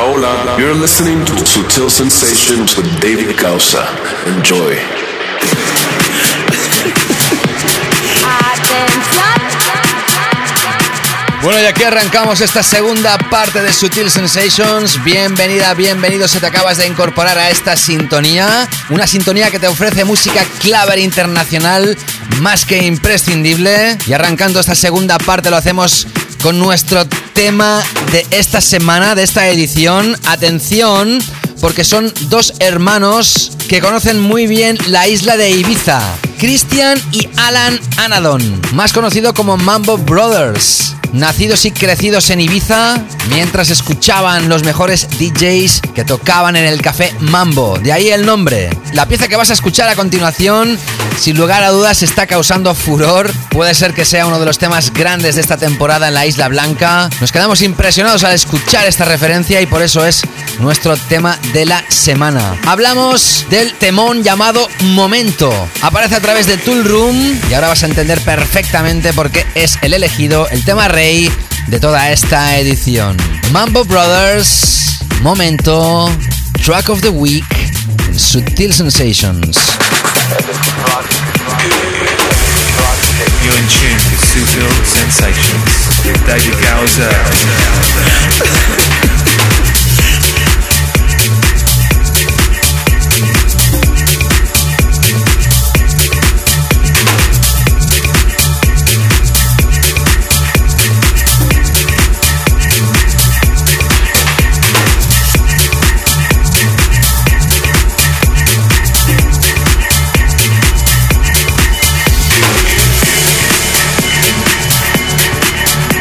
Hola, 0.00 0.28
hola. 0.42 0.58
You're 0.58 0.78
listening 0.78 1.24
to 1.24 1.32
Sutil 1.44 1.90
Sensations 1.90 2.76
with 2.76 2.86
David 3.00 3.36
Gausa. 3.36 3.84
Enjoy. 4.26 4.78
Bueno, 11.42 11.60
y 11.60 11.66
aquí 11.66 11.82
arrancamos 11.82 12.40
esta 12.40 12.62
segunda 12.62 13.18
parte 13.18 13.60
de 13.60 13.72
Sutil 13.72 14.08
Sensations. 14.08 15.02
Bienvenida, 15.02 15.74
bienvenido 15.74 16.28
si 16.28 16.38
te 16.38 16.46
acabas 16.46 16.78
de 16.78 16.86
incorporar 16.86 17.36
a 17.36 17.50
esta 17.50 17.76
sintonía. 17.76 18.68
Una 18.90 19.06
sintonía 19.08 19.50
que 19.50 19.58
te 19.58 19.66
ofrece 19.66 20.04
música 20.04 20.44
clave 20.60 21.00
internacional 21.00 21.98
más 22.40 22.64
que 22.64 22.84
imprescindible. 22.84 23.98
Y 24.06 24.12
arrancando 24.12 24.60
esta 24.60 24.76
segunda 24.76 25.18
parte 25.18 25.50
lo 25.50 25.56
hacemos 25.56 26.06
con 26.40 26.58
nuestro 26.60 27.04
tema 27.38 27.84
de 28.10 28.26
esta 28.32 28.60
semana, 28.60 29.14
de 29.14 29.22
esta 29.22 29.46
edición. 29.46 30.16
Atención, 30.26 31.20
porque 31.60 31.84
son 31.84 32.12
dos 32.22 32.52
hermanos 32.58 33.52
que 33.68 33.80
conocen 33.80 34.18
muy 34.18 34.48
bien 34.48 34.76
la 34.88 35.06
isla 35.06 35.36
de 35.36 35.50
Ibiza. 35.50 36.00
Christian 36.40 37.00
y 37.12 37.28
Alan 37.36 37.78
Anadon, 37.96 38.60
más 38.72 38.92
conocido 38.92 39.34
como 39.34 39.56
Mambo 39.56 39.98
Brothers. 39.98 40.97
Nacidos 41.12 41.64
y 41.64 41.70
crecidos 41.70 42.30
en 42.30 42.40
Ibiza, 42.40 42.98
mientras 43.30 43.70
escuchaban 43.70 44.48
los 44.48 44.62
mejores 44.62 45.08
DJs 45.18 45.80
que 45.94 46.04
tocaban 46.04 46.56
en 46.56 46.64
el 46.64 46.82
café 46.82 47.14
Mambo. 47.20 47.78
De 47.78 47.92
ahí 47.92 48.08
el 48.08 48.26
nombre. 48.26 48.70
La 48.92 49.06
pieza 49.06 49.28
que 49.28 49.36
vas 49.36 49.50
a 49.50 49.54
escuchar 49.54 49.88
a 49.88 49.96
continuación, 49.96 50.78
sin 51.18 51.36
lugar 51.36 51.62
a 51.62 51.70
dudas, 51.70 52.02
está 52.02 52.26
causando 52.26 52.74
furor. 52.74 53.30
Puede 53.50 53.74
ser 53.74 53.94
que 53.94 54.04
sea 54.04 54.26
uno 54.26 54.38
de 54.38 54.46
los 54.46 54.58
temas 54.58 54.92
grandes 54.92 55.34
de 55.34 55.40
esta 55.40 55.56
temporada 55.56 56.08
en 56.08 56.14
la 56.14 56.26
Isla 56.26 56.48
Blanca. 56.48 57.08
Nos 57.20 57.32
quedamos 57.32 57.62
impresionados 57.62 58.24
al 58.24 58.34
escuchar 58.34 58.86
esta 58.86 59.04
referencia 59.04 59.60
y 59.60 59.66
por 59.66 59.82
eso 59.82 60.04
es 60.04 60.22
nuestro 60.60 60.96
tema 60.96 61.38
de 61.52 61.66
la 61.66 61.84
semana. 61.88 62.56
Hablamos 62.66 63.46
del 63.50 63.72
temón 63.74 64.22
llamado 64.22 64.68
Momento. 64.80 65.52
Aparece 65.82 66.16
a 66.16 66.20
través 66.20 66.46
de 66.46 66.58
Tool 66.58 66.84
Room 66.84 67.40
y 67.50 67.54
ahora 67.54 67.68
vas 67.68 67.82
a 67.82 67.86
entender 67.86 68.20
perfectamente 68.20 69.12
por 69.12 69.30
qué 69.30 69.46
es 69.54 69.78
el 69.82 69.94
elegido, 69.94 70.48
el 70.48 70.64
tema 70.64 70.88
rey 70.98 71.30
de 71.68 71.78
toda 71.78 72.10
esta 72.10 72.58
edición. 72.58 73.16
Mambo 73.52 73.84
Brothers, 73.84 74.98
Momento, 75.20 76.10
Track 76.64 76.88
of 76.88 77.00
the 77.02 77.08
Week, 77.10 77.44
en 78.08 78.18
Sutil 78.18 78.72
Sensations. 78.74 79.56
You're 83.44 83.56
in 83.56 83.68
tune 83.68 83.96
to 84.10 84.16
Sutil 84.26 84.68
Sensations 84.84 85.70
with 86.04 86.18
David 86.26 86.56
Gowser. 86.66 87.14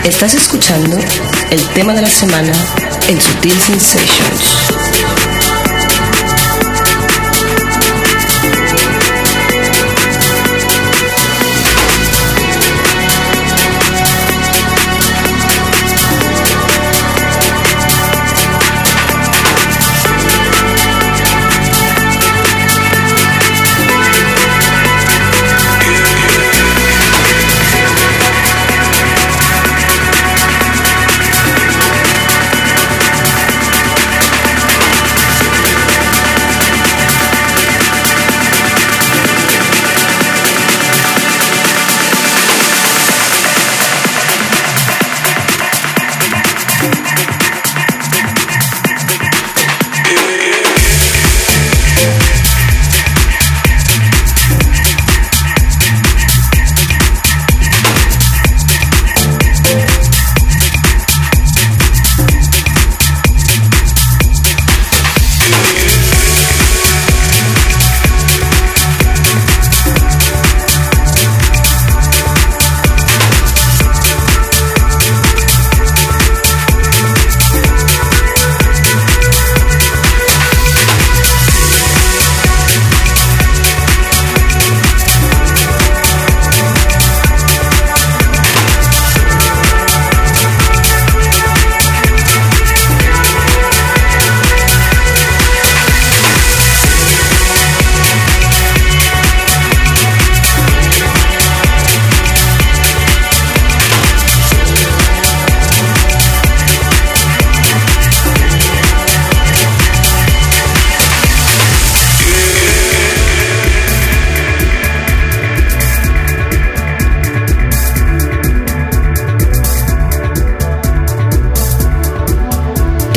Estás 0.08 0.36
escuchando 0.36 0.98
el 1.52 1.68
tema 1.74 1.94
de 1.94 2.02
la 2.02 2.08
semana 2.08 2.54
en 3.10 3.20
Sutil 3.20 3.60
Sensations. 3.60 5.07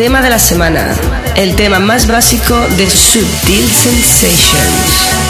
Tema 0.00 0.22
de 0.22 0.30
la 0.30 0.38
semana. 0.38 0.96
El 1.36 1.54
tema 1.56 1.78
más 1.78 2.06
básico 2.06 2.58
de 2.78 2.88
Subtil 2.88 3.70
Sensations. 3.70 5.29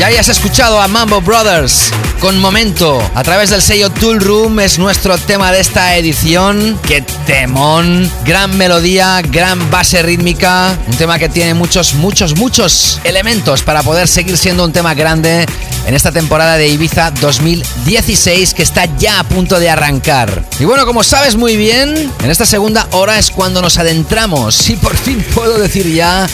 Ya 0.00 0.06
hayas 0.06 0.30
escuchado 0.30 0.80
a 0.80 0.88
Mambo 0.88 1.20
Brothers 1.20 1.90
con 2.20 2.38
Momento 2.38 3.02
a 3.14 3.22
través 3.22 3.50
del 3.50 3.60
sello 3.60 3.90
Tool 3.90 4.18
Room 4.18 4.58
es 4.60 4.78
nuestro 4.78 5.18
tema 5.18 5.52
de 5.52 5.60
esta 5.60 5.94
edición. 5.94 6.80
¡Qué 6.88 7.02
temón! 7.26 8.10
Gran 8.24 8.56
melodía, 8.56 9.20
gran 9.20 9.70
base 9.70 10.02
rítmica, 10.02 10.74
un 10.86 10.96
tema 10.96 11.18
que 11.18 11.28
tiene 11.28 11.52
muchos, 11.52 11.92
muchos, 11.92 12.34
muchos 12.34 12.98
elementos 13.04 13.62
para 13.62 13.82
poder 13.82 14.08
seguir 14.08 14.38
siendo 14.38 14.64
un 14.64 14.72
tema 14.72 14.94
grande 14.94 15.44
en 15.84 15.94
esta 15.94 16.10
temporada 16.10 16.56
de 16.56 16.68
Ibiza 16.68 17.10
2016 17.10 18.54
que 18.54 18.62
está 18.62 18.86
ya 18.96 19.20
a 19.20 19.24
punto 19.24 19.60
de 19.60 19.68
arrancar. 19.68 20.42
Y 20.58 20.64
bueno, 20.64 20.86
como 20.86 21.04
sabes 21.04 21.36
muy 21.36 21.58
bien, 21.58 22.10
en 22.24 22.30
esta 22.30 22.46
segunda 22.46 22.88
hora 22.92 23.18
es 23.18 23.30
cuando 23.30 23.60
nos 23.60 23.76
adentramos 23.76 24.70
y 24.70 24.76
por 24.76 24.96
fin 24.96 25.22
puedo 25.34 25.58
decir 25.58 25.92
ya 25.92 26.26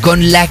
con 0.00 0.32
la 0.32 0.48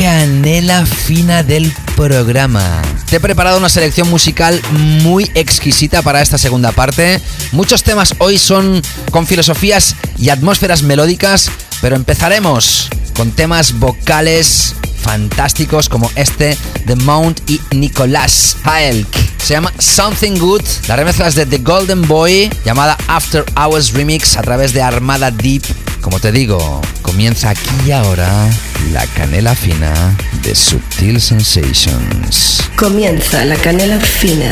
canela 0.00 0.86
fina 0.86 1.42
del 1.42 1.70
programa. 2.00 2.80
Te 3.10 3.16
he 3.16 3.20
preparado 3.20 3.58
una 3.58 3.68
selección 3.68 4.08
musical 4.08 4.58
muy 4.72 5.30
exquisita 5.34 6.00
para 6.00 6.22
esta 6.22 6.38
segunda 6.38 6.72
parte. 6.72 7.20
Muchos 7.52 7.82
temas 7.82 8.14
hoy 8.20 8.38
son 8.38 8.80
con 9.10 9.26
filosofías 9.26 9.96
y 10.16 10.30
atmósferas 10.30 10.82
melódicas, 10.82 11.50
pero 11.82 11.96
empezaremos 11.96 12.88
con 13.14 13.32
temas 13.32 13.78
vocales 13.78 14.74
fantásticos 15.02 15.90
como 15.90 16.10
este 16.14 16.56
de 16.86 16.96
Mount 16.96 17.42
y 17.50 17.60
Nicolás 17.72 18.56
Haelk. 18.64 19.14
Se 19.36 19.52
llama 19.52 19.70
Something 19.78 20.38
Good. 20.38 20.62
La 20.88 20.96
remezcla 20.96 21.28
es 21.28 21.34
de 21.34 21.44
The 21.44 21.58
Golden 21.58 22.00
Boy, 22.08 22.50
llamada 22.64 22.96
After 23.08 23.44
Hours 23.56 23.92
Remix 23.92 24.38
a 24.38 24.42
través 24.42 24.72
de 24.72 24.80
Armada 24.80 25.30
Deep. 25.30 25.64
Como 26.00 26.18
te 26.18 26.32
digo, 26.32 26.80
comienza 27.02 27.50
aquí 27.50 27.68
y 27.86 27.92
ahora 27.92 28.48
la 28.92 29.06
canela 29.06 29.54
fina 29.54 30.16
de 30.42 30.54
Subtil 30.54 31.20
Sensations. 31.20 32.62
Comienza 32.76 33.44
la 33.44 33.56
canela 33.56 34.00
fina 34.00 34.50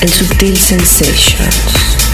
en 0.00 0.08
Subtil 0.08 0.56
Sensations. 0.58 2.05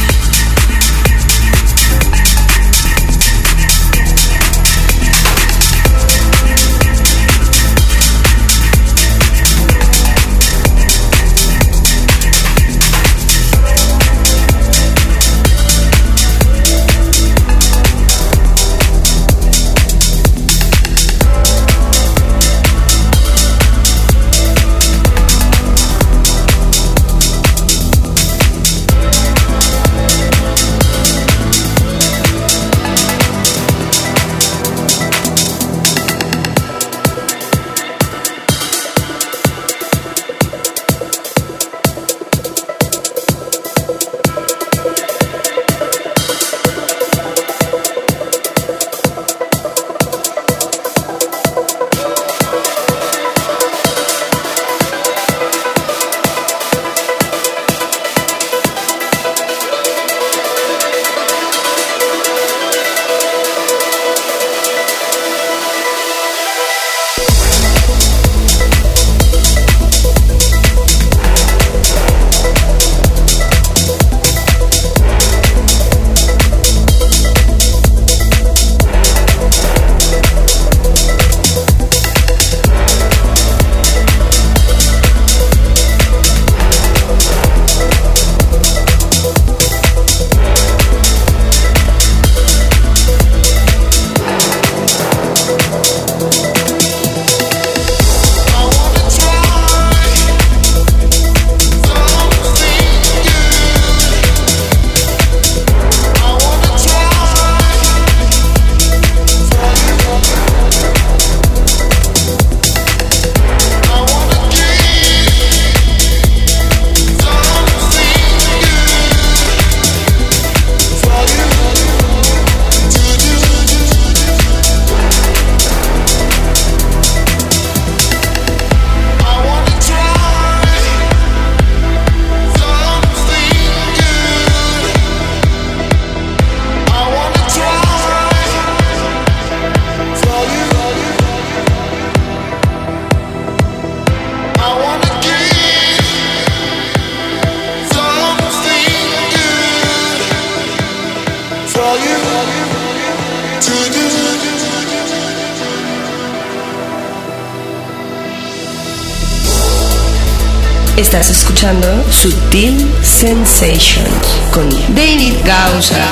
Sensations 163.62 164.40
con 164.50 164.68
David 164.92 165.36
Gausa. 165.44 166.11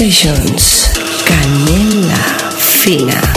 Sessions. 0.00 0.88
Canela 1.26 2.16
fina. 2.56 3.29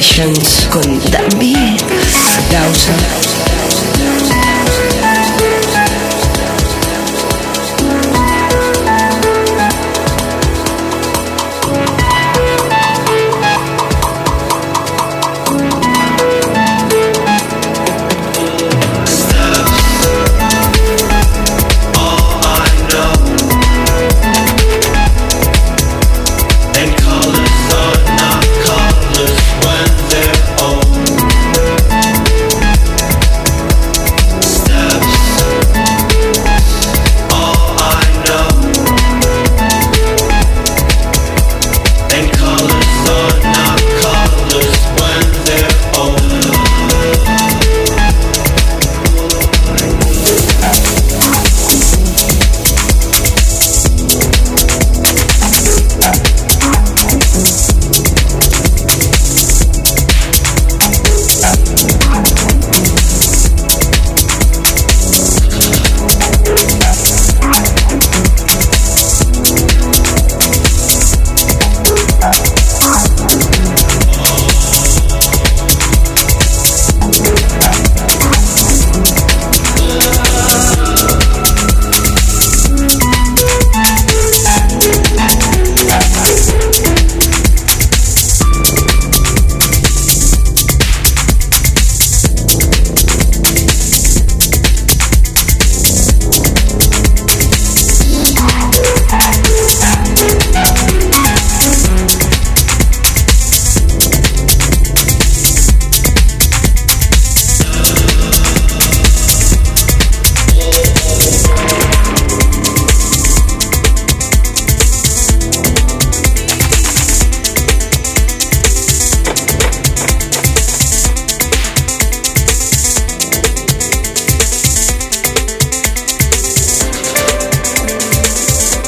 sensations. 0.00 0.41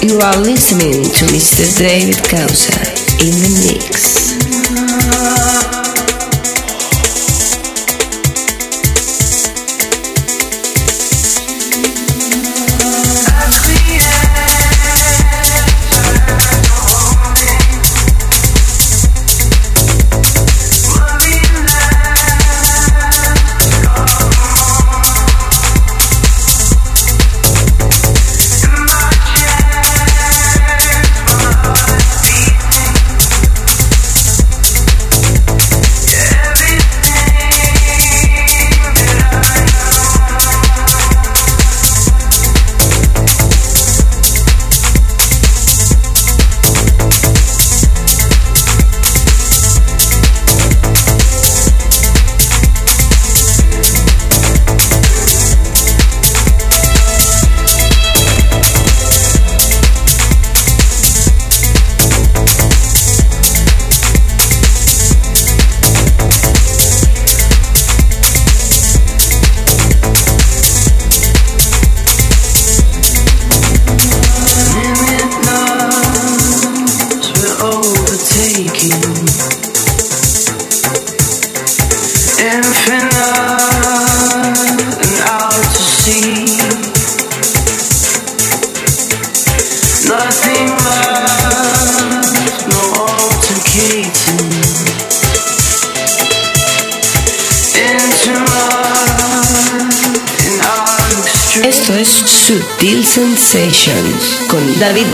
You 0.05 0.19
are 0.19 0.37
listening 0.37 1.03
to 1.03 1.25
Mr. 1.33 1.65
David 1.79 2.21
Causa 2.29 2.77
in 3.25 3.33
the 3.41 3.49
mix. 3.65 5.74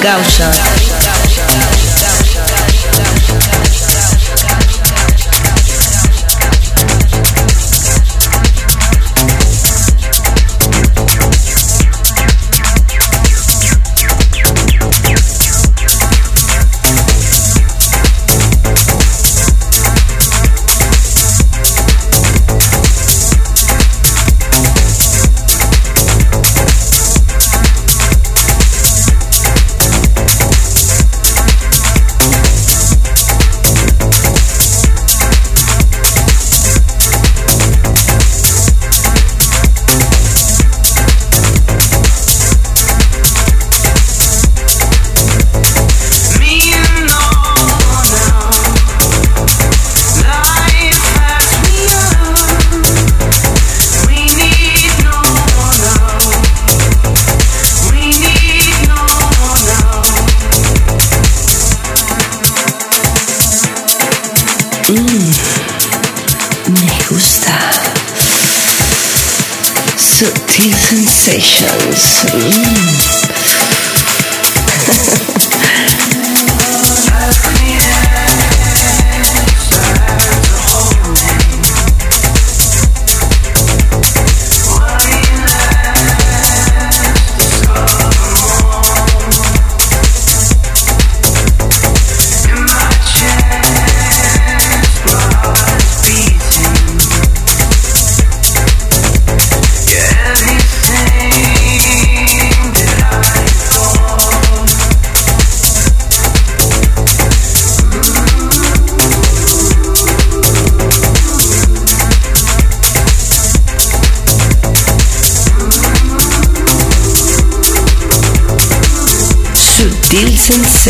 Con 0.02 0.89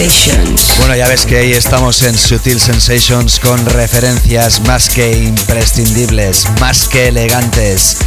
Sensations. 0.01 0.79
Bueno, 0.79 0.97
ya 0.97 1.09
ves 1.09 1.27
que 1.27 1.37
ahí 1.37 1.53
estamos 1.53 2.01
en 2.03 2.17
Sutil 2.17 2.59
Sensations 2.59 3.39
con 3.39 3.63
referencias 3.67 4.61
más 4.63 4.89
que 4.89 5.13
imprescindibles, 5.13 6.47
más 6.59 6.89
que 6.89 7.09
elegantes. 7.09 7.99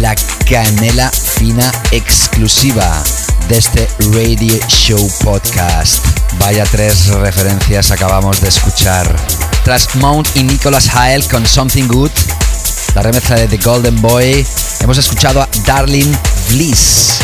La 0.00 0.14
canela 0.48 1.10
fina 1.10 1.70
exclusiva 1.90 3.02
de 3.46 3.58
este 3.58 3.86
Radio 4.12 4.58
Show 4.68 5.06
Podcast. 5.22 6.02
Vaya 6.38 6.64
tres 6.64 7.08
referencias 7.08 7.90
acabamos 7.90 8.40
de 8.40 8.48
escuchar. 8.48 9.14
Tras 9.64 9.94
Mount 9.96 10.28
y 10.36 10.44
Nicholas 10.44 10.88
Hale 10.94 11.28
con 11.28 11.46
Something 11.46 11.88
Good, 11.88 12.10
la 12.94 13.02
remezcla 13.02 13.36
de 13.36 13.48
The 13.48 13.58
Golden 13.58 14.00
Boy, 14.00 14.46
hemos 14.80 14.96
escuchado 14.96 15.42
a 15.42 15.48
Darling 15.66 16.10
Bliss 16.48 17.18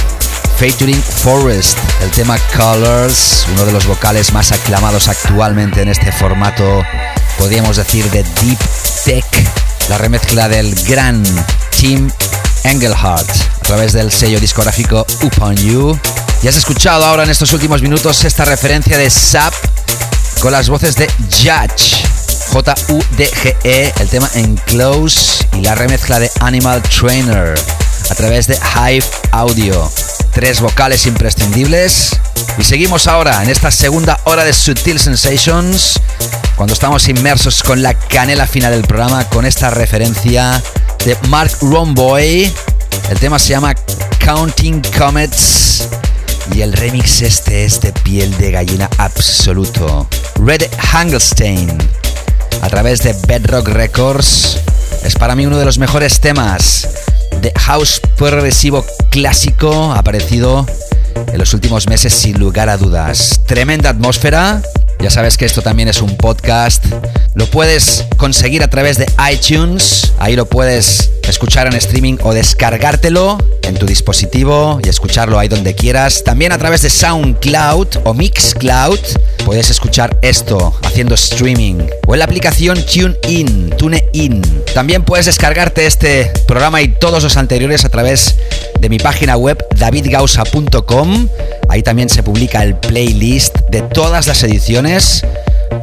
featuring 0.61 1.03
Forest, 1.03 1.79
el 2.02 2.10
tema 2.10 2.39
Colors, 2.56 3.47
uno 3.52 3.64
de 3.64 3.72
los 3.72 3.86
vocales 3.86 4.32
más 4.32 4.52
aclamados 4.52 5.09
actualmente 5.09 5.82
en 5.82 5.89
este 5.89 6.12
formato, 6.12 6.82
podríamos 7.39 7.77
decir 7.77 8.10
de 8.10 8.22
Deep 8.22 8.59
Tech, 9.05 9.24
la 9.89 9.98
remezcla 9.98 10.48
del 10.48 10.74
gran 10.85 11.22
Tim 11.78 12.10
Engelhardt 12.64 13.31
a 13.60 13.64
través 13.66 13.93
del 13.93 14.10
sello 14.10 14.40
discográfico 14.40 15.06
Upon 15.22 15.56
You. 15.56 15.98
Y 16.43 16.48
has 16.48 16.56
escuchado 16.56 17.05
ahora 17.05 17.24
en 17.24 17.31
estos 17.31 17.52
últimos 17.52 17.82
minutos 17.82 18.24
esta 18.24 18.44
referencia 18.44 18.97
de 18.97 19.10
Sap 19.10 19.52
con 20.40 20.52
las 20.52 20.68
voces 20.68 20.97
de 20.97 21.09
Judge. 21.31 22.05
J-U-D-G-E, 22.48 23.93
el 24.01 24.09
tema 24.09 24.28
Enclose 24.35 25.47
y 25.56 25.60
la 25.60 25.74
remezcla 25.74 26.18
de 26.18 26.31
Animal 26.40 26.82
Trainer 26.82 27.55
a 28.10 28.14
través 28.14 28.47
de 28.47 28.59
Hive 28.74 29.06
Audio 29.31 29.90
tres 30.32 30.61
vocales 30.61 31.07
imprescindibles. 31.07 32.16
Y 32.59 32.65
seguimos 32.65 33.07
ahora 33.07 33.43
en 33.43 33.51
esta 33.51 33.70
segunda 33.70 34.19
hora 34.24 34.44
de 34.44 34.52
Sutil 34.52 34.98
Sensations, 34.98 36.01
cuando 36.57 36.74
estamos 36.74 37.09
inmersos 37.09 37.62
con 37.62 37.82
la 37.82 37.94
canela 37.94 38.47
final 38.47 38.73
del 38.73 38.85
programa, 38.85 39.24
con 39.28 39.47
esta 39.47 39.70
referencia 39.70 40.62
de 41.05 41.16
Mark 41.28 41.52
Romboy. 41.61 42.52
El 43.11 43.19
tema 43.19 43.39
se 43.39 43.51
llama 43.51 43.74
Counting 44.24 44.82
Comets 44.97 45.89
Y 46.55 46.62
el 46.62 46.73
remix 46.73 47.23
este 47.23 47.65
es 47.65 47.81
de 47.81 47.93
piel 47.93 48.36
de 48.39 48.52
gallina 48.52 48.89
absoluto. 48.98 50.09
Red 50.36 50.65
Hangelstein, 50.78 51.77
a 52.62 52.69
través 52.69 53.02
de 53.02 53.15
Bedrock 53.27 53.69
Records, 53.69 54.59
es 55.05 55.15
para 55.15 55.35
mí 55.35 55.47
uno 55.47 55.59
de 55.59 55.65
los 55.65 55.78
mejores 55.78 56.20
temas 56.20 56.89
de 57.41 57.53
house 57.57 58.01
progresivo 58.17 58.85
clásico 59.11 59.93
aparecido 59.93 60.67
en 61.33 61.39
los 61.39 61.55
últimos 61.55 61.89
meses 61.89 62.12
sin 62.12 62.39
lugar 62.39 62.69
a 62.69 62.77
dudas. 62.77 63.41
Tremenda 63.47 63.91
atmósfera. 63.91 64.62
Ya 65.02 65.09
sabes 65.09 65.39
que 65.39 65.47
esto 65.47 65.62
también 65.62 65.89
es 65.89 66.02
un 66.02 66.14
podcast. 66.16 66.85
Lo 67.35 67.47
puedes 67.47 68.05
conseguir 68.18 68.62
a 68.62 68.68
través 68.68 68.98
de 68.98 69.06
iTunes. 69.32 70.12
Ahí 70.18 70.36
lo 70.36 70.44
puedes 70.44 71.10
escuchar 71.27 71.66
en 71.68 71.74
streaming 71.74 72.18
o 72.22 72.35
descargártelo 72.35 73.39
en 73.62 73.77
tu 73.77 73.86
dispositivo 73.86 74.78
y 74.85 74.89
escucharlo 74.89 75.39
ahí 75.39 75.48
donde 75.48 75.74
quieras. 75.74 76.22
También 76.22 76.52
a 76.52 76.59
través 76.59 76.82
de 76.82 76.90
SoundCloud 76.90 77.89
o 78.05 78.12
Mixcloud 78.12 78.98
puedes 79.47 79.70
escuchar 79.70 80.18
esto 80.22 80.74
haciendo 80.82 81.14
streaming 81.14 81.77
o 82.06 82.14
en 82.14 82.18
la 82.18 82.24
aplicación 82.27 82.85
TuneIn, 82.85 83.70
TuneIn. 83.70 84.43
También 84.74 85.02
puedes 85.05 85.27
descargarte 85.27 85.86
este 85.86 86.31
programa 86.47 86.82
y 86.82 86.89
todos 86.89 87.22
los 87.22 87.36
anteriores 87.36 87.85
a 87.85 87.89
través 87.89 88.36
de 88.81 88.89
mi 88.89 88.98
página 88.98 89.36
web 89.36 89.64
davidgausa.com. 89.77 91.28
Ahí 91.68 91.82
también 91.82 92.09
se 92.09 92.22
publica 92.24 92.64
el 92.64 92.74
playlist 92.74 93.56
de 93.70 93.82
todas 93.82 94.27
las 94.27 94.43
ediciones. 94.43 94.90
mes 94.91 95.23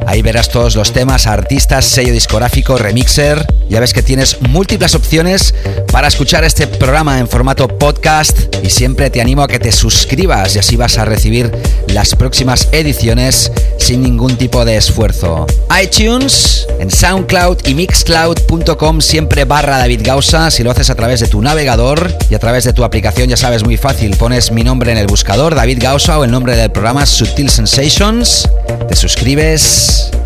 Ahí 0.06 0.22
verás 0.22 0.48
todos 0.48 0.74
los 0.74 0.92
temas, 0.92 1.26
artistas, 1.26 1.84
sello 1.84 2.12
discográfico, 2.12 2.78
remixer. 2.78 3.46
Ya 3.68 3.80
ves 3.80 3.92
que 3.92 4.02
tienes 4.02 4.40
múltiples 4.40 4.94
opciones 4.94 5.54
para 5.92 6.08
escuchar 6.08 6.44
este 6.44 6.66
programa 6.66 7.18
en 7.18 7.28
formato 7.28 7.68
podcast 7.68 8.38
y 8.62 8.70
siempre 8.70 9.10
te 9.10 9.20
animo 9.20 9.42
a 9.42 9.48
que 9.48 9.58
te 9.58 9.70
suscribas 9.70 10.56
y 10.56 10.58
así 10.58 10.76
vas 10.76 10.96
a 10.96 11.04
recibir 11.04 11.52
las 11.88 12.14
próximas 12.14 12.68
ediciones 12.72 13.52
sin 13.78 14.02
ningún 14.02 14.36
tipo 14.36 14.64
de 14.64 14.76
esfuerzo. 14.76 15.46
iTunes, 15.82 16.66
en 16.78 16.90
SoundCloud 16.90 17.66
y 17.66 17.74
Mixcloud.com 17.74 19.00
siempre 19.00 19.44
barra 19.44 19.78
David 19.78 20.00
Gausa 20.02 20.50
si 20.50 20.62
lo 20.62 20.70
haces 20.70 20.88
a 20.90 20.94
través 20.94 21.20
de 21.20 21.28
tu 21.28 21.42
navegador 21.42 22.16
y 22.30 22.34
a 22.34 22.38
través 22.38 22.64
de 22.64 22.72
tu 22.72 22.84
aplicación 22.84 23.28
ya 23.28 23.36
sabes 23.36 23.62
muy 23.64 23.76
fácil, 23.76 24.16
pones 24.16 24.52
mi 24.52 24.64
nombre 24.64 24.92
en 24.92 24.98
el 24.98 25.06
buscador, 25.06 25.54
David 25.54 25.78
Gausa 25.82 26.18
o 26.18 26.24
el 26.24 26.30
nombre 26.30 26.56
del 26.56 26.70
programa 26.70 27.06
Sutil 27.06 27.50
Sensations, 27.50 28.48
te 28.88 28.96
suscribes 28.96 29.77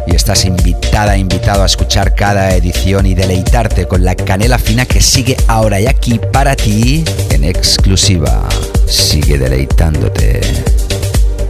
y 0.07 0.15
estás 0.15 0.45
invitada, 0.45 1.17
invitado 1.17 1.63
a 1.63 1.67
escuchar 1.67 2.15
cada 2.15 2.55
edición 2.55 3.07
y 3.07 3.15
deleitarte 3.15 3.87
con 3.87 4.05
la 4.05 4.15
canela 4.15 4.59
fina 4.59 4.87
que 4.87 5.01
sigue 5.01 5.37
ahora 5.47 5.81
y 5.81 5.87
aquí 5.87 6.21
para 6.33 6.57
ti 6.57 7.05
en 7.31 7.45
exclusiva. 7.45 8.49
Sigue 8.87 9.39
deleitándote 9.39 10.41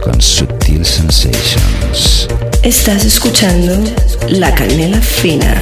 con 0.03 0.21
Sutil 0.21 0.85
Sensations. 0.85 2.27
Estás 2.61 3.05
escuchando 3.05 3.77
La 4.29 4.53
Canela 4.53 5.01
Fina 5.01 5.61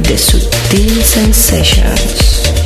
de 0.00 0.18
Sutil 0.18 1.02
Sensations. 1.02 2.65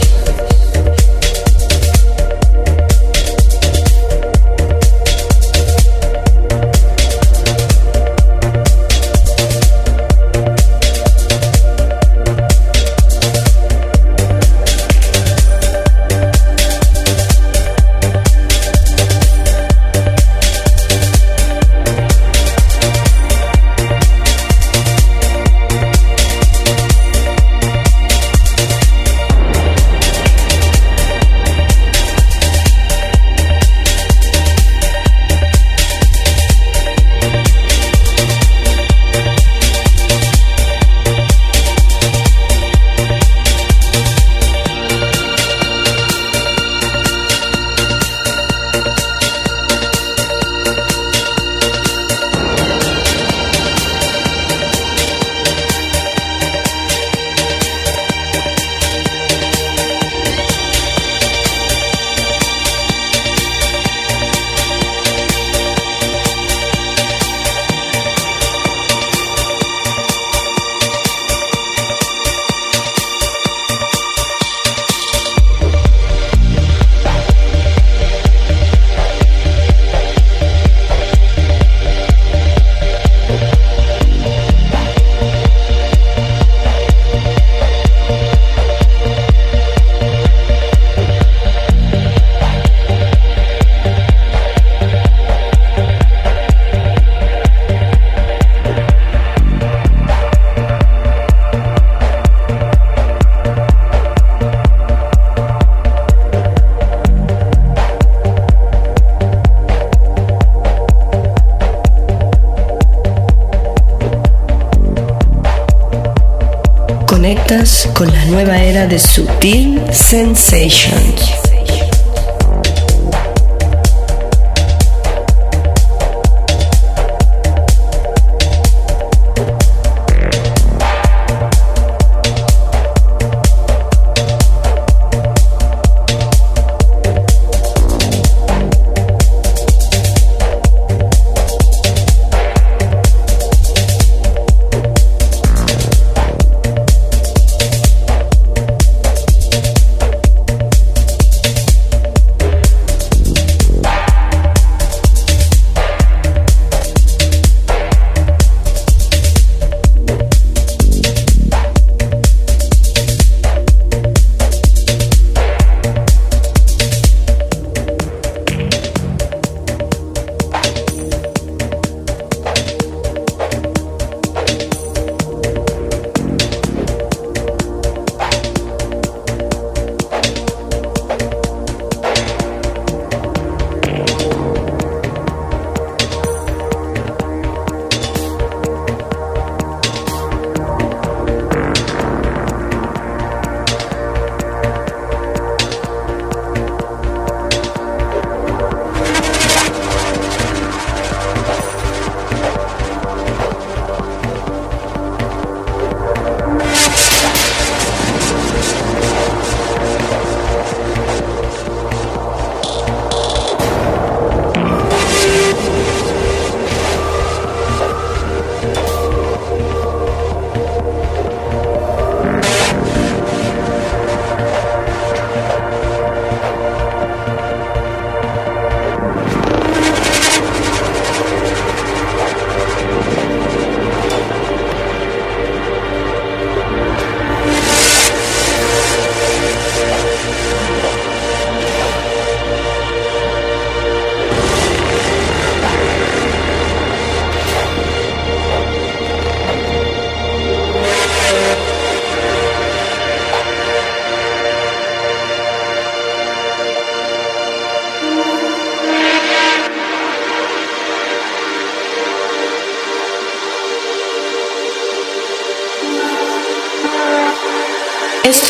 De 118.90 118.98
Sutil 118.98 119.80
Sensations. 119.92 121.39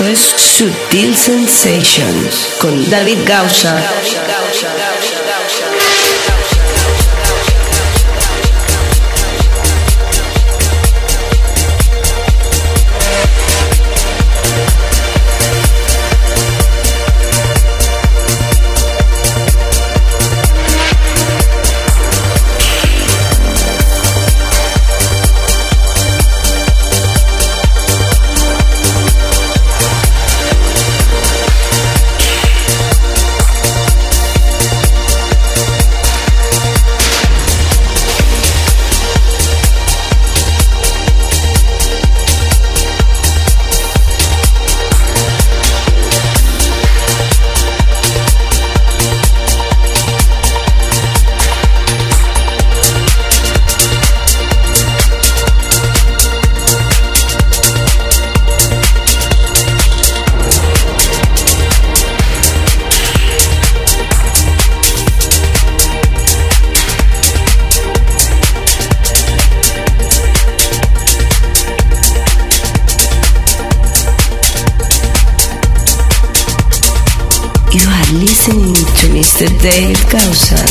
Esto 0.00 0.12
es 0.12 0.20
Sutil 0.20 1.14
Sensations 1.14 2.54
con 2.58 2.88
David 2.88 3.18
Gausa. 3.26 3.76
Dave 79.62 80.06
Gausa 80.08 80.69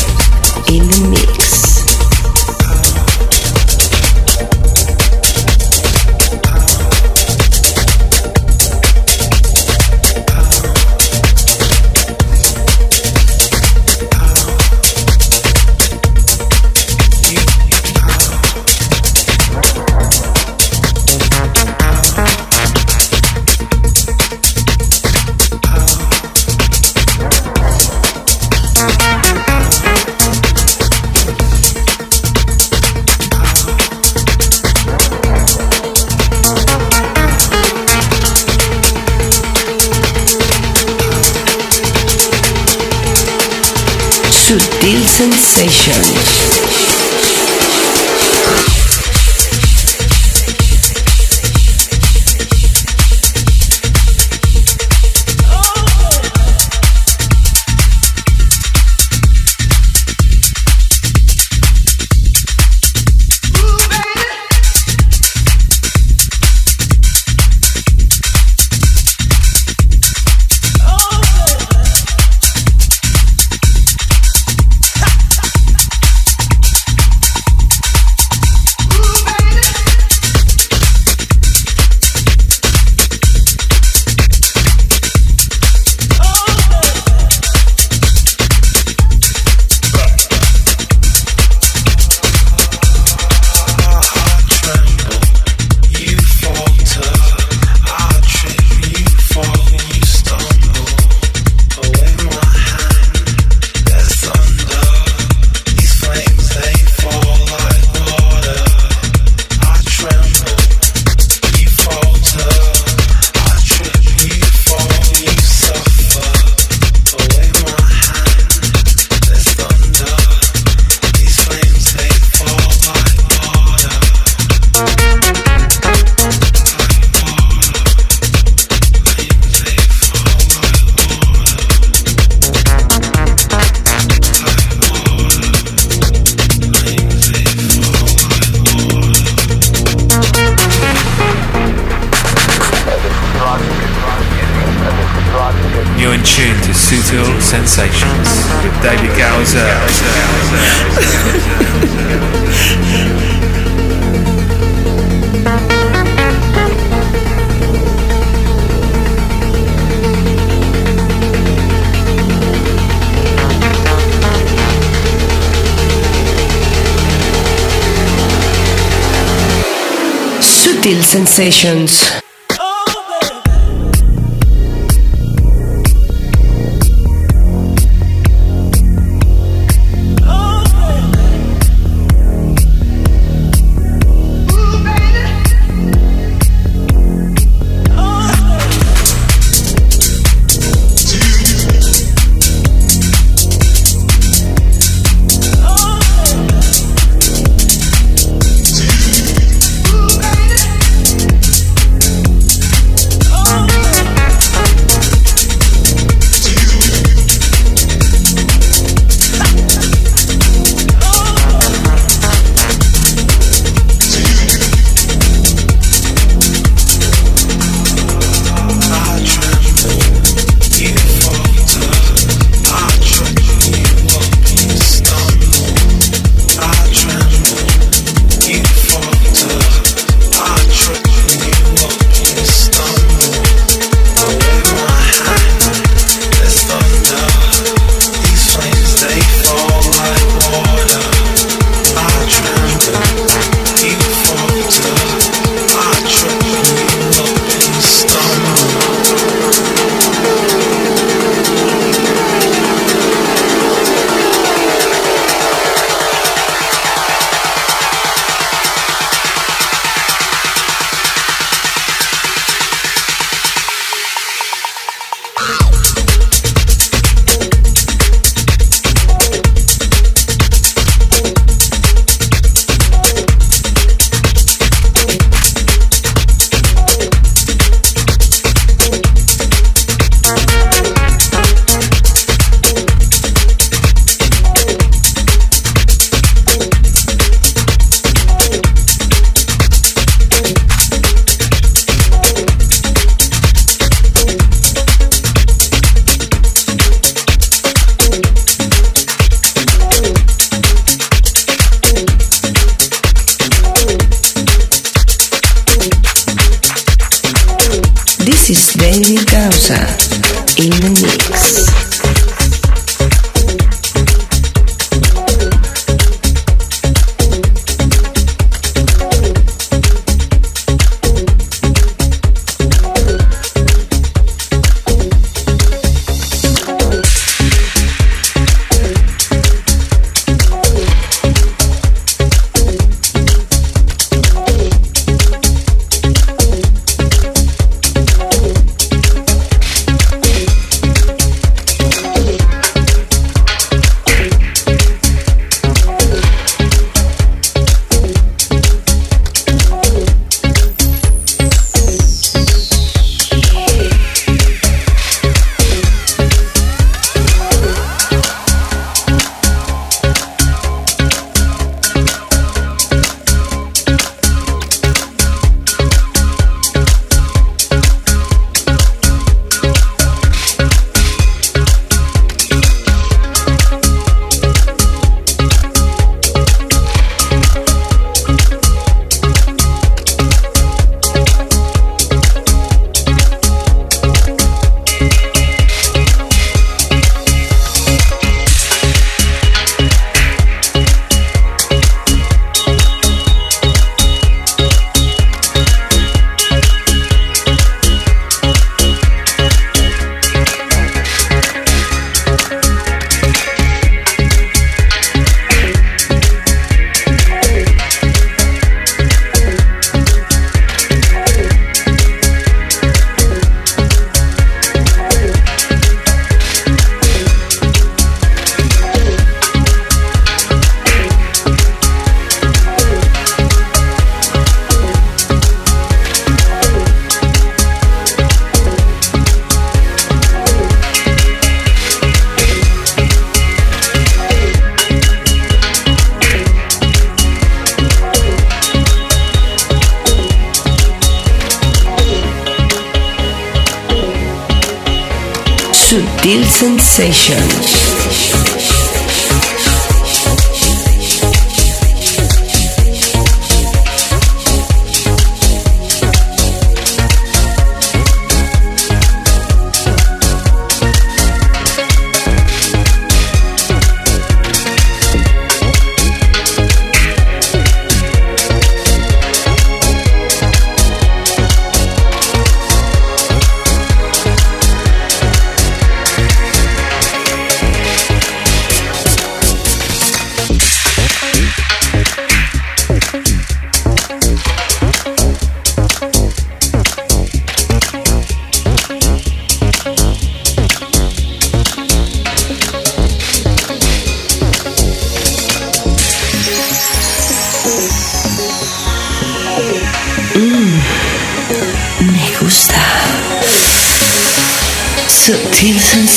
Sensations. 171.59 171.98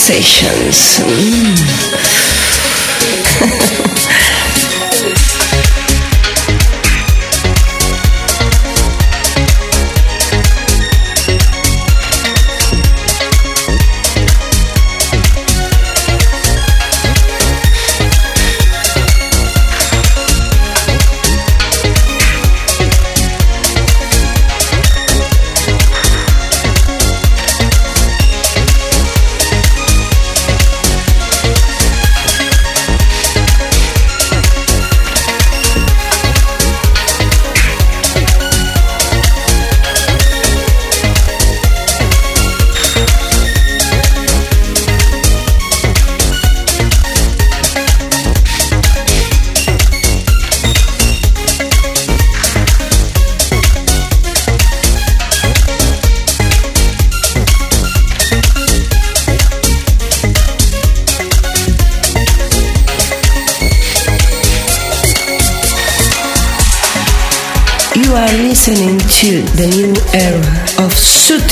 Sensations. 0.04 0.98
Mm. 0.98 2.31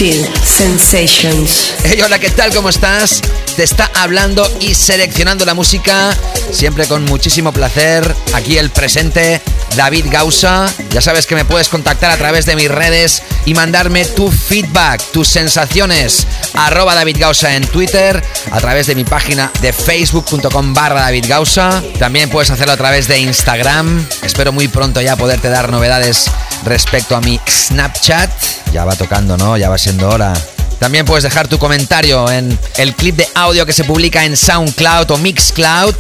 Sutil 0.01 0.27
Sensations. 0.43 1.75
Hey, 1.85 2.01
hola, 2.03 2.19
¿qué 2.19 2.31
tal? 2.31 2.55
¿Cómo 2.55 2.71
estás? 2.71 3.21
Te 3.55 3.65
está 3.65 3.91
hablando 3.95 4.51
y 4.59 4.75
seleccionando 4.75 5.45
la 5.45 5.53
música, 5.53 6.17
siempre 6.51 6.87
con 6.87 7.05
muchísimo 7.05 7.53
placer. 7.53 8.15
Aquí 8.33 8.57
el 8.57 8.71
presente, 8.71 9.43
David 9.77 10.07
Gausa. 10.09 10.73
Ya 10.89 11.03
sabes 11.03 11.27
que 11.27 11.35
me 11.35 11.45
puedes 11.45 11.69
contactar 11.69 12.11
a 12.11 12.17
través 12.17 12.47
de 12.47 12.57
mis 12.57 12.71
redes 12.71 13.23
y 13.45 13.53
mandarme 13.53 14.07
tu 14.07 14.31
feedback, 14.31 15.03
tus 15.13 15.29
sensaciones. 15.29 16.27
Arroba 16.55 16.95
David 16.95 17.19
Gausa 17.21 17.55
en 17.55 17.67
Twitter, 17.67 18.25
a 18.53 18.59
través 18.59 18.87
de 18.87 18.95
mi 18.95 19.05
página 19.05 19.53
de 19.61 19.75
facebook.com 19.75 20.73
barra 20.73 21.03
David 21.03 21.27
Gausa. 21.29 21.83
También 21.99 22.31
puedes 22.31 22.51
hacerlo 22.51 22.73
a 22.73 22.79
través 22.79 23.07
de 23.07 23.19
Instagram. 23.19 24.07
Espero 24.23 24.51
muy 24.51 24.69
pronto 24.69 25.03
ya 25.03 25.17
poderte 25.17 25.51
dar 25.51 25.71
novedades 25.71 26.31
respecto 26.65 27.17
a 27.17 27.21
mi 27.21 27.39
Snapchat. 27.47 28.31
Ya 28.73 28.85
va 28.85 28.95
tocando, 28.97 29.37
¿no? 29.37 29.57
Ya 29.57 29.69
va 29.69 29.79
siendo 29.79 30.09
hora. 30.09 30.33
También 30.79 31.05
puedes 31.05 31.25
dejar 31.25 31.47
tu 31.49 31.59
comentario 31.59 32.31
en 32.31 32.59
el 32.79 32.95
clip 32.95 33.17
de 33.17 33.29
audio 33.35 33.67
que 33.67 33.73
se 33.73 33.85
publica 33.85 34.25
en 34.25 34.37
SoundCloud 34.37 35.11
o 35.11 35.19
Mixcloud 35.19 35.95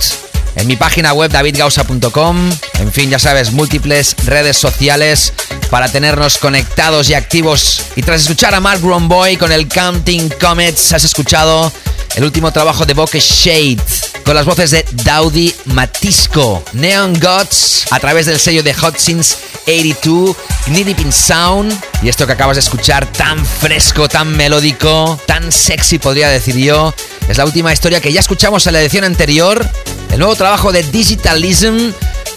en 0.56 0.66
mi 0.66 0.76
página 0.76 1.12
web 1.12 1.30
davidgausa.com. 1.30 2.50
En 2.78 2.92
fin, 2.92 3.10
ya 3.10 3.18
sabes, 3.18 3.52
múltiples 3.52 4.16
redes 4.24 4.56
sociales 4.56 5.32
para 5.70 5.90
tenernos 5.90 6.38
conectados 6.38 7.10
y 7.10 7.14
activos. 7.14 7.82
Y 7.96 8.02
tras 8.02 8.22
escuchar 8.22 8.54
a 8.54 8.60
Mark 8.60 8.80
Romboy 8.82 9.36
con 9.36 9.52
el 9.52 9.68
Counting 9.68 10.30
Comets, 10.40 10.92
has 10.92 11.04
escuchado 11.04 11.72
el 12.16 12.24
último 12.24 12.52
trabajo 12.52 12.84
de 12.86 12.94
Bokeh 12.94 13.20
Shade 13.20 13.78
con 14.24 14.34
las 14.34 14.44
voces 14.44 14.70
de 14.70 14.84
Daudi 15.04 15.54
Matisco, 15.66 16.62
Neon 16.72 17.18
Gods, 17.20 17.86
a 17.90 18.00
través 18.00 18.26
del 18.26 18.38
sello 18.38 18.62
de 18.62 18.74
Since 18.96 19.36
82, 19.70 20.36
Knee 20.66 21.12
Sound. 21.12 21.72
Y 22.02 22.08
esto 22.08 22.26
que 22.26 22.32
acabas 22.32 22.56
de 22.56 22.60
escuchar, 22.60 23.06
tan 23.06 23.44
fresco, 23.44 24.08
tan 24.08 24.36
melódico, 24.36 25.18
tan 25.26 25.52
sexy, 25.52 25.98
podría 25.98 26.28
decir 26.28 26.56
yo, 26.56 26.94
es 27.28 27.38
la 27.38 27.44
última 27.44 27.72
historia 27.72 28.00
que 28.00 28.12
ya 28.12 28.20
escuchamos 28.20 28.66
en 28.66 28.72
la 28.72 28.80
edición 28.80 29.04
anterior. 29.04 29.64
El 30.10 30.18
nuevo 30.18 30.34
trabajo 30.34 30.72
de 30.72 30.82
Digitalism 30.82 31.92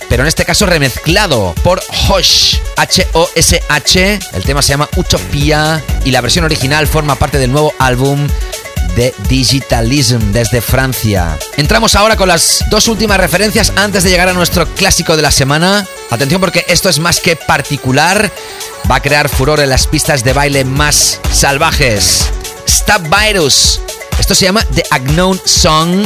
pero 0.09 0.21
en 0.21 0.27
este 0.27 0.45
caso 0.45 0.67
remezclado 0.67 1.55
por 1.63 1.81
Hosh, 2.07 2.57
H-O-S-H. 2.75 4.19
El 4.33 4.43
tema 4.43 4.61
se 4.61 4.69
llama 4.69 4.87
Utopia 4.95 5.83
y 6.05 6.11
la 6.11 6.21
versión 6.21 6.45
original 6.45 6.85
forma 6.85 7.15
parte 7.15 7.39
del 7.39 7.51
nuevo 7.51 7.73
álbum 7.79 8.27
de 8.95 9.13
Digitalism 9.27 10.31
desde 10.31 10.61
Francia. 10.61 11.37
Entramos 11.57 11.95
ahora 11.95 12.15
con 12.15 12.27
las 12.27 12.63
dos 12.69 12.87
últimas 12.87 13.17
referencias 13.17 13.73
antes 13.75 14.03
de 14.03 14.09
llegar 14.09 14.29
a 14.29 14.33
nuestro 14.33 14.67
clásico 14.67 15.15
de 15.15 15.21
la 15.21 15.31
semana. 15.31 15.85
Atención 16.09 16.41
porque 16.41 16.65
esto 16.67 16.89
es 16.89 16.99
más 16.99 17.19
que 17.19 17.35
particular, 17.35 18.31
va 18.89 18.95
a 18.95 19.01
crear 19.01 19.29
furor 19.29 19.59
en 19.59 19.69
las 19.69 19.87
pistas 19.87 20.23
de 20.23 20.33
baile 20.33 20.65
más 20.65 21.19
salvajes. 21.31 22.29
Stop 22.67 23.03
Virus. 23.09 23.79
Esto 24.19 24.35
se 24.35 24.45
llama 24.45 24.65
The 24.73 24.83
Unknown 24.95 25.39
Song 25.45 26.05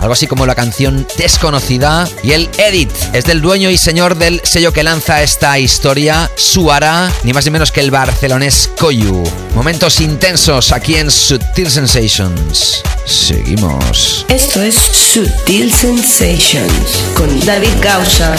algo 0.00 0.12
así 0.12 0.26
como 0.26 0.46
la 0.46 0.54
canción 0.54 1.06
desconocida. 1.16 2.08
Y 2.22 2.32
el 2.32 2.48
edit 2.58 2.90
es 3.12 3.24
del 3.24 3.40
dueño 3.40 3.70
y 3.70 3.78
señor 3.78 4.16
del 4.16 4.40
sello 4.44 4.72
que 4.72 4.82
lanza 4.82 5.22
esta 5.22 5.58
historia, 5.58 6.30
Suara, 6.36 7.10
ni 7.22 7.32
más 7.32 7.44
ni 7.44 7.50
menos 7.50 7.70
que 7.72 7.80
el 7.80 7.90
barcelonés 7.90 8.70
Koyu. 8.78 9.22
Momentos 9.54 10.00
intensos 10.00 10.72
aquí 10.72 10.96
en 10.96 11.10
Sutil 11.10 11.70
Sensations. 11.70 12.82
Seguimos. 13.06 14.24
Esto 14.28 14.62
es 14.62 14.74
Sutil 14.74 15.72
Sensations 15.72 17.04
con 17.14 17.44
David 17.44 17.74
Gausa. 17.82 18.34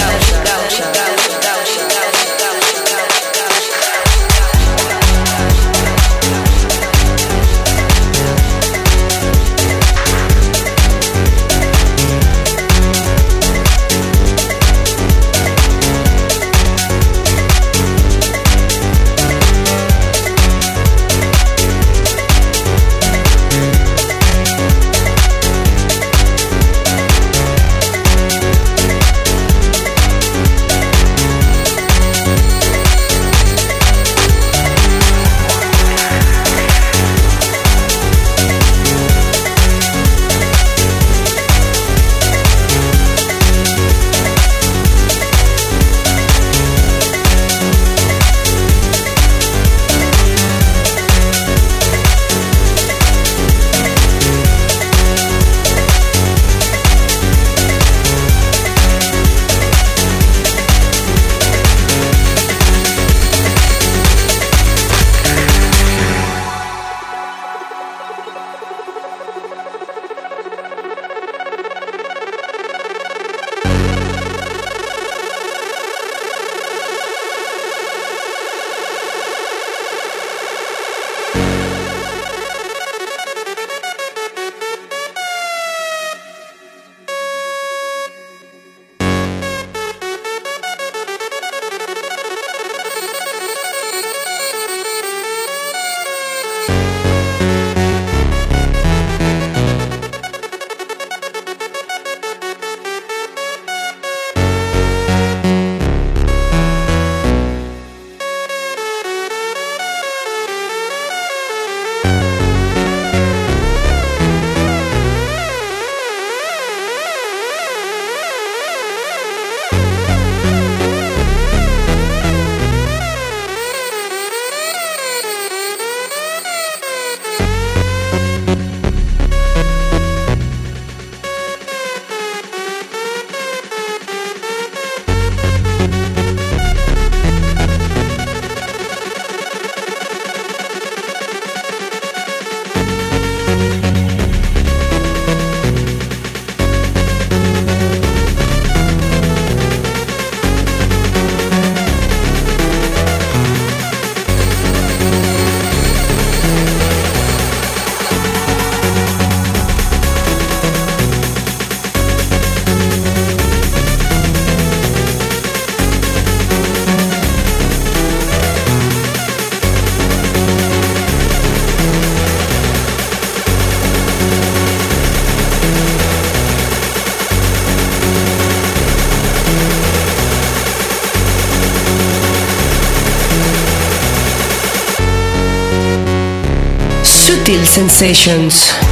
Sensations. 188.01 188.90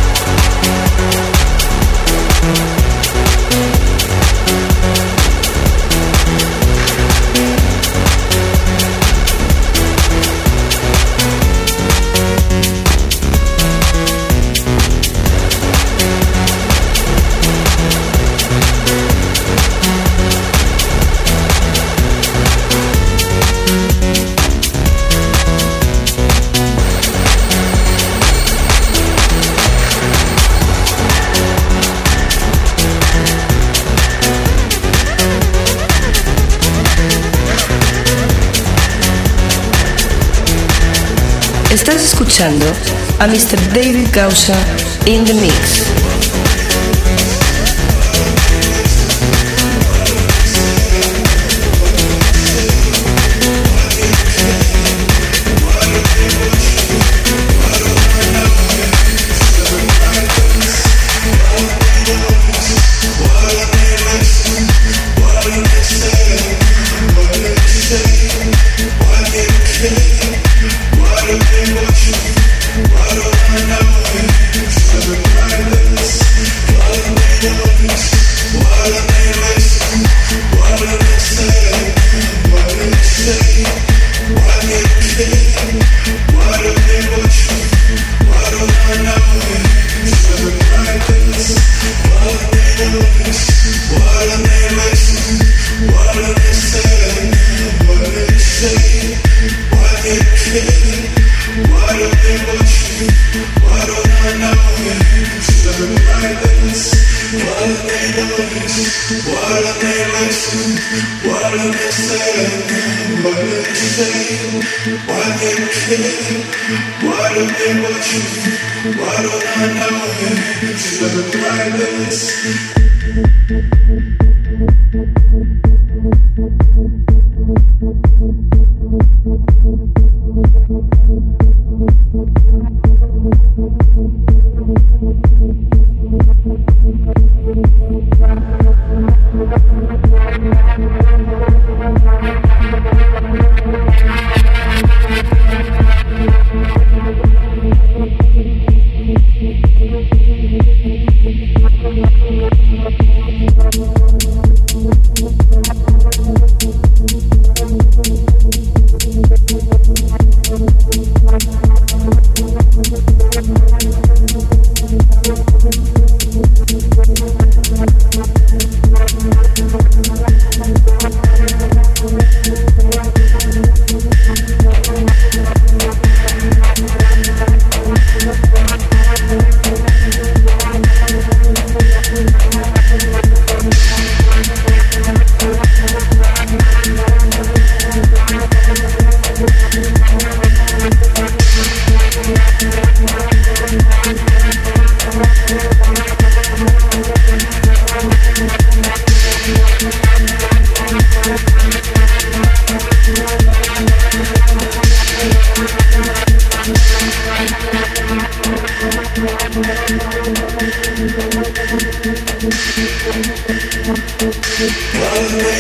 A 43.20 43.28
Mr. 43.28 43.58
David 43.74 44.14
Gausa 44.14 44.56
in 45.06 45.26
the 45.26 45.34
mix. 45.34 45.99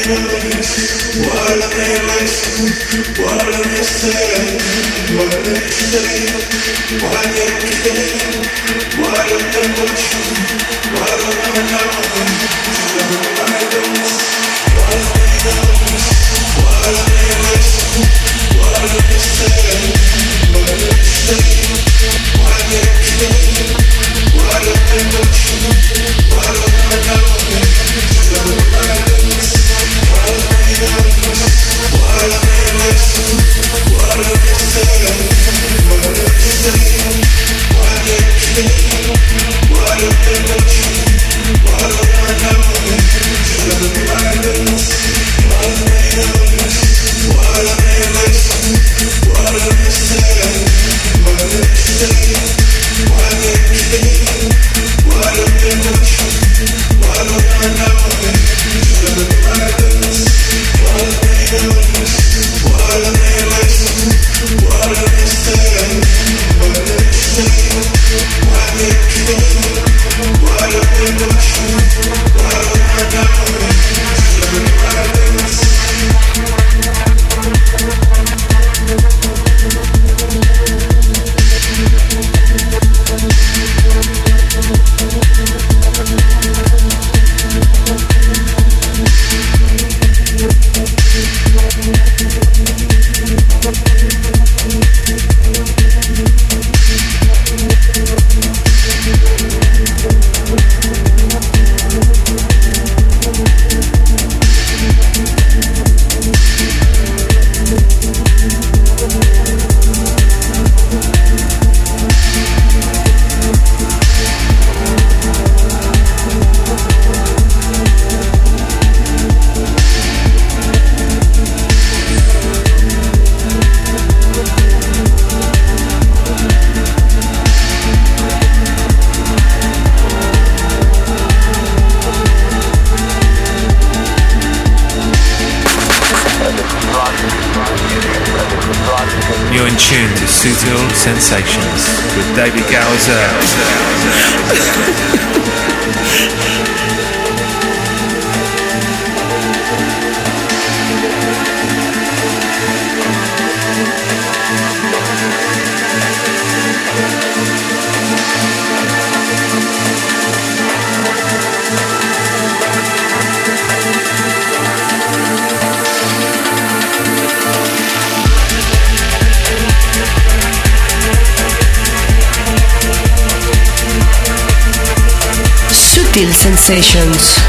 Why 0.09 0.39
What 39.69 40.01
a 40.01 40.78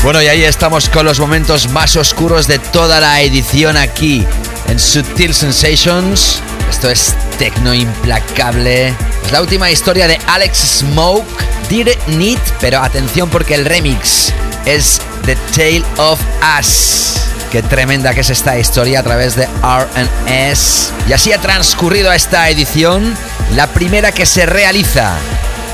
Bueno, 0.03 0.23
y 0.23 0.29
ahí 0.29 0.45
estamos 0.45 0.89
con 0.89 1.05
los 1.05 1.21
momentos 1.21 1.69
más 1.69 1.95
oscuros 1.97 2.47
de 2.47 2.59
toda 2.59 3.01
la 3.01 3.21
edición 3.21 3.77
aquí 3.77 4.25
en 4.67 4.79
Sutil 4.79 5.35
Sensations. 5.35 6.41
Esto 6.71 6.89
es 6.89 7.15
tecno 7.39 7.75
implacable. 7.75 8.95
Es 9.27 9.31
la 9.31 9.43
última 9.43 9.71
historia 9.71 10.09
de 10.09 10.19
Alex 10.27 10.79
Smoke, 10.79 11.29
Didn't 11.69 12.09
Need, 12.09 12.39
pero 12.63 12.83
atención 12.83 13.29
porque 13.29 13.57
el 13.57 13.67
remix 13.67 14.33
es 14.65 15.03
The 15.27 15.37
Tale 15.55 15.85
of 15.99 16.19
Us. 16.59 17.17
Qué 17.53 17.63
tremenda 17.63 18.15
que 18.15 18.23
es 18.23 18.31
esta 18.31 18.59
historia 18.59 19.01
a 19.01 19.03
través 19.03 19.37
de 19.37 19.47
RS. 19.63 20.95
Y 21.07 21.13
así 21.13 21.31
ha 21.35 21.39
transcurrido 21.43 22.11
esta 22.11 22.49
edición, 22.49 23.15
la 23.55 23.67
primera 23.67 24.13
que 24.13 24.25
se 24.25 24.47
realiza 24.47 25.19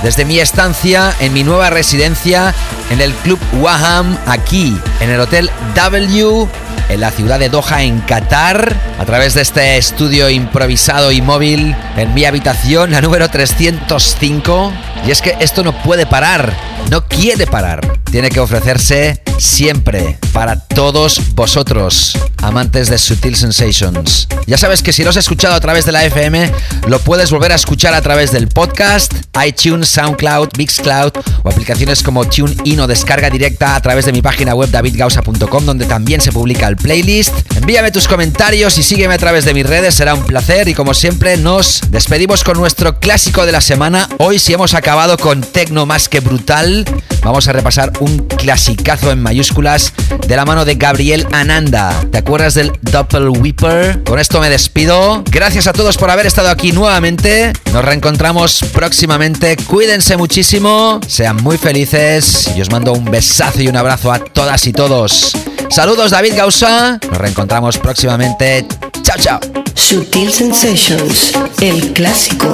desde 0.03 0.25
mi 0.25 0.39
estancia 0.39 1.15
en 1.21 1.33
mi 1.33 1.43
nueva 1.43 1.71
residencia 1.71 2.55
en 2.91 3.01
el 3.01 3.13
Club 3.15 3.39
Waham, 3.61 4.17
aquí 4.27 4.77
en 5.01 5.11
el 5.11 5.21
Hotel 5.21 5.51
W, 5.75 6.49
en 6.89 7.01
la 7.01 7.11
ciudad 7.11 7.39
de 7.39 7.49
Doha, 7.49 7.83
en 7.83 8.01
Qatar, 8.01 8.75
a 8.99 9.05
través 9.05 9.35
de 9.35 9.43
este 9.43 9.77
estudio 9.77 10.31
improvisado 10.31 11.13
y 11.13 11.21
móvil 11.21 11.75
en 11.97 12.15
mi 12.15 12.25
habitación, 12.25 12.93
la 12.93 13.01
número 13.01 13.29
305. 13.29 14.73
Y 15.07 15.11
es 15.11 15.23
que 15.23 15.37
esto 15.41 15.63
no 15.63 15.73
puede 15.83 16.07
parar, 16.07 16.53
no 16.91 17.07
quiere 17.07 17.47
parar. 17.47 17.81
Tiene 18.11 18.31
que 18.31 18.41
ofrecerse 18.41 19.23
siempre 19.39 20.19
para 20.37 20.59
todos 20.59 21.35
vosotros, 21.35 22.13
amantes 22.43 22.91
de 22.91 22.99
Sutil 22.99 23.37
Sensations. 23.37 24.29
Ya 24.47 24.59
sabes 24.59 24.83
que 24.83 24.93
si 24.93 25.03
lo 25.03 25.09
has 25.09 25.17
escuchado 25.17 25.55
a 25.55 25.61
través 25.61 25.87
de 25.87 25.93
la 25.93 26.05
FM, 26.05 26.53
lo 26.89 26.99
puedes 26.99 27.31
volver 27.31 27.53
a 27.53 27.55
escuchar 27.55 27.95
a 27.95 28.03
través 28.03 28.33
del 28.33 28.49
podcast, 28.49 29.15
iTunes, 29.43 29.89
SoundCloud, 29.89 30.51
Mixcloud 30.59 31.13
o 31.43 31.49
aplicaciones 31.49 32.03
como 32.03 32.27
TuneIn 32.27 32.81
o 32.81 32.87
descarga 32.87 33.31
directa 33.31 33.77
a 33.77 33.81
través 33.81 34.05
de 34.05 34.13
mi 34.13 34.21
página 34.21 34.55
web 34.55 34.71
davidgausa.com 34.71 35.65
donde 35.65 35.87
también 35.87 36.21
se 36.21 36.33
publica 36.33 36.69
el 36.69 36.77
playlist. 36.77 37.33
Envíame 37.57 37.91
tus 37.91 38.07
comentarios 38.07 38.77
y 38.77 38.83
sígueme 38.83 39.15
a 39.15 39.19
través 39.19 39.47
de 39.47 39.55
mis 39.55 39.65
redes, 39.65 39.95
será 39.95 40.13
un 40.13 40.25
placer 40.25 40.69
y 40.69 40.75
como 40.75 40.93
siempre 40.93 41.39
nos 41.39 41.81
despedimos 41.89 42.45
con 42.45 42.59
nuestro 42.59 43.01
clásico 43.01 43.47
de 43.47 43.53
la 43.53 43.63
semana. 43.63 44.07
Hoy 44.19 44.39
si 44.39 44.53
hemos 44.53 44.75
acabado 44.75 45.17
con 45.17 45.41
Tecno 45.41 45.87
más 45.87 46.11
que 46.11 46.21
brutal, 46.21 46.85
vamos 47.23 47.49
a 47.49 47.53
repasar 47.53 47.91
un 48.01 48.19
clasicazo 48.19 49.11
en 49.11 49.23
mayúsculas 49.23 49.95
de 50.27 50.37
la 50.37 50.45
mano 50.45 50.65
de 50.65 50.75
Gabriel 50.75 51.27
Ananda. 51.33 52.05
¿Te 52.11 52.19
acuerdas 52.19 52.55
del 52.55 52.73
Doppelweeper? 52.83 54.05
Con 54.05 54.19
esto 54.19 54.41
me 54.41 54.51
despido. 54.51 55.23
Gracias 55.31 55.67
a 55.67 55.73
todos 55.73 55.97
por 55.97 56.11
haber 56.11 56.27
estado 56.27 56.49
aquí 56.49 56.73
nuevamente. 56.73 57.53
Nos 57.73 57.85
reencontramos 57.85 58.65
próximamente. 58.73 59.57
Cuídense 59.57 60.17
muchísimo, 60.17 61.01
sean 61.07 61.37
muy 61.43 61.59
felices 61.59 62.51
y 62.57 62.61
os 62.61 62.71
mando 62.71 62.93
un 62.93 63.05
besazo 63.05 63.63
y 63.63 63.69
un 63.69 63.77
abrazo 63.77 64.13
a 64.13 64.19
todas 64.19 64.67
y 64.67 64.73
todos. 64.73 65.33
Saludos 65.71 66.11
David 66.11 66.35
Gausa. 66.37 66.99
Nos 67.09 67.19
reencontramos 67.19 67.79
próximamente. 67.79 68.67
Chao, 69.03 69.17
chao. 69.19 69.41
Sutil 69.75 70.33
Sensations, 70.33 71.33
el 71.61 71.93
clásico. 71.93 72.53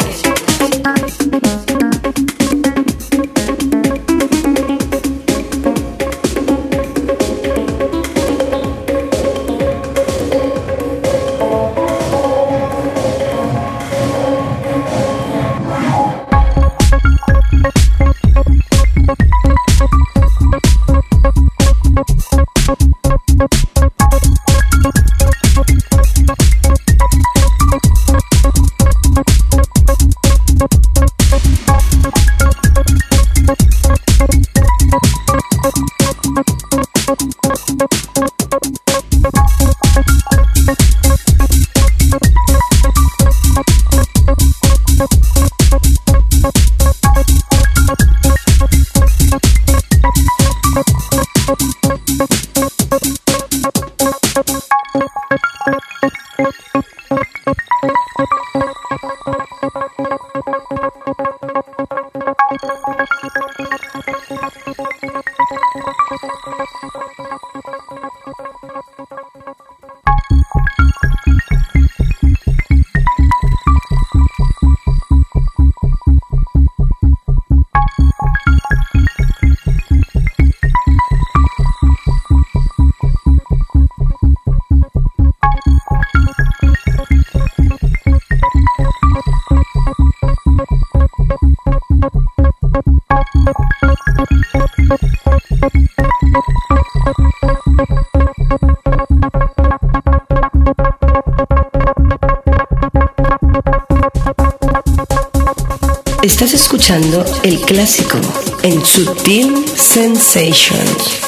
Escuchando 107.22 107.42
el 107.42 107.58
clásico 107.60 108.18
en 108.62 108.84
Sutil 108.84 109.64
Sensations. 109.76 111.20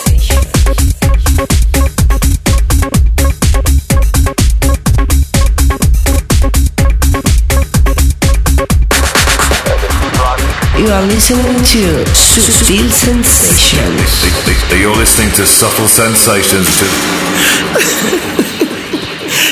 You 10.77 10.91
are 10.91 11.07
listening 11.07 11.63
to 11.65 12.05
Sutil 12.13 12.91
Sensations. 12.91 14.25
You're 14.71 14.97
listening 14.97 15.31
to 15.33 15.47
Subtle 15.47 15.89
Sensations. 15.89 16.69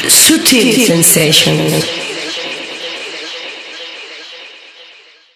Sutil 0.08 0.86
Sensations. 0.86 2.01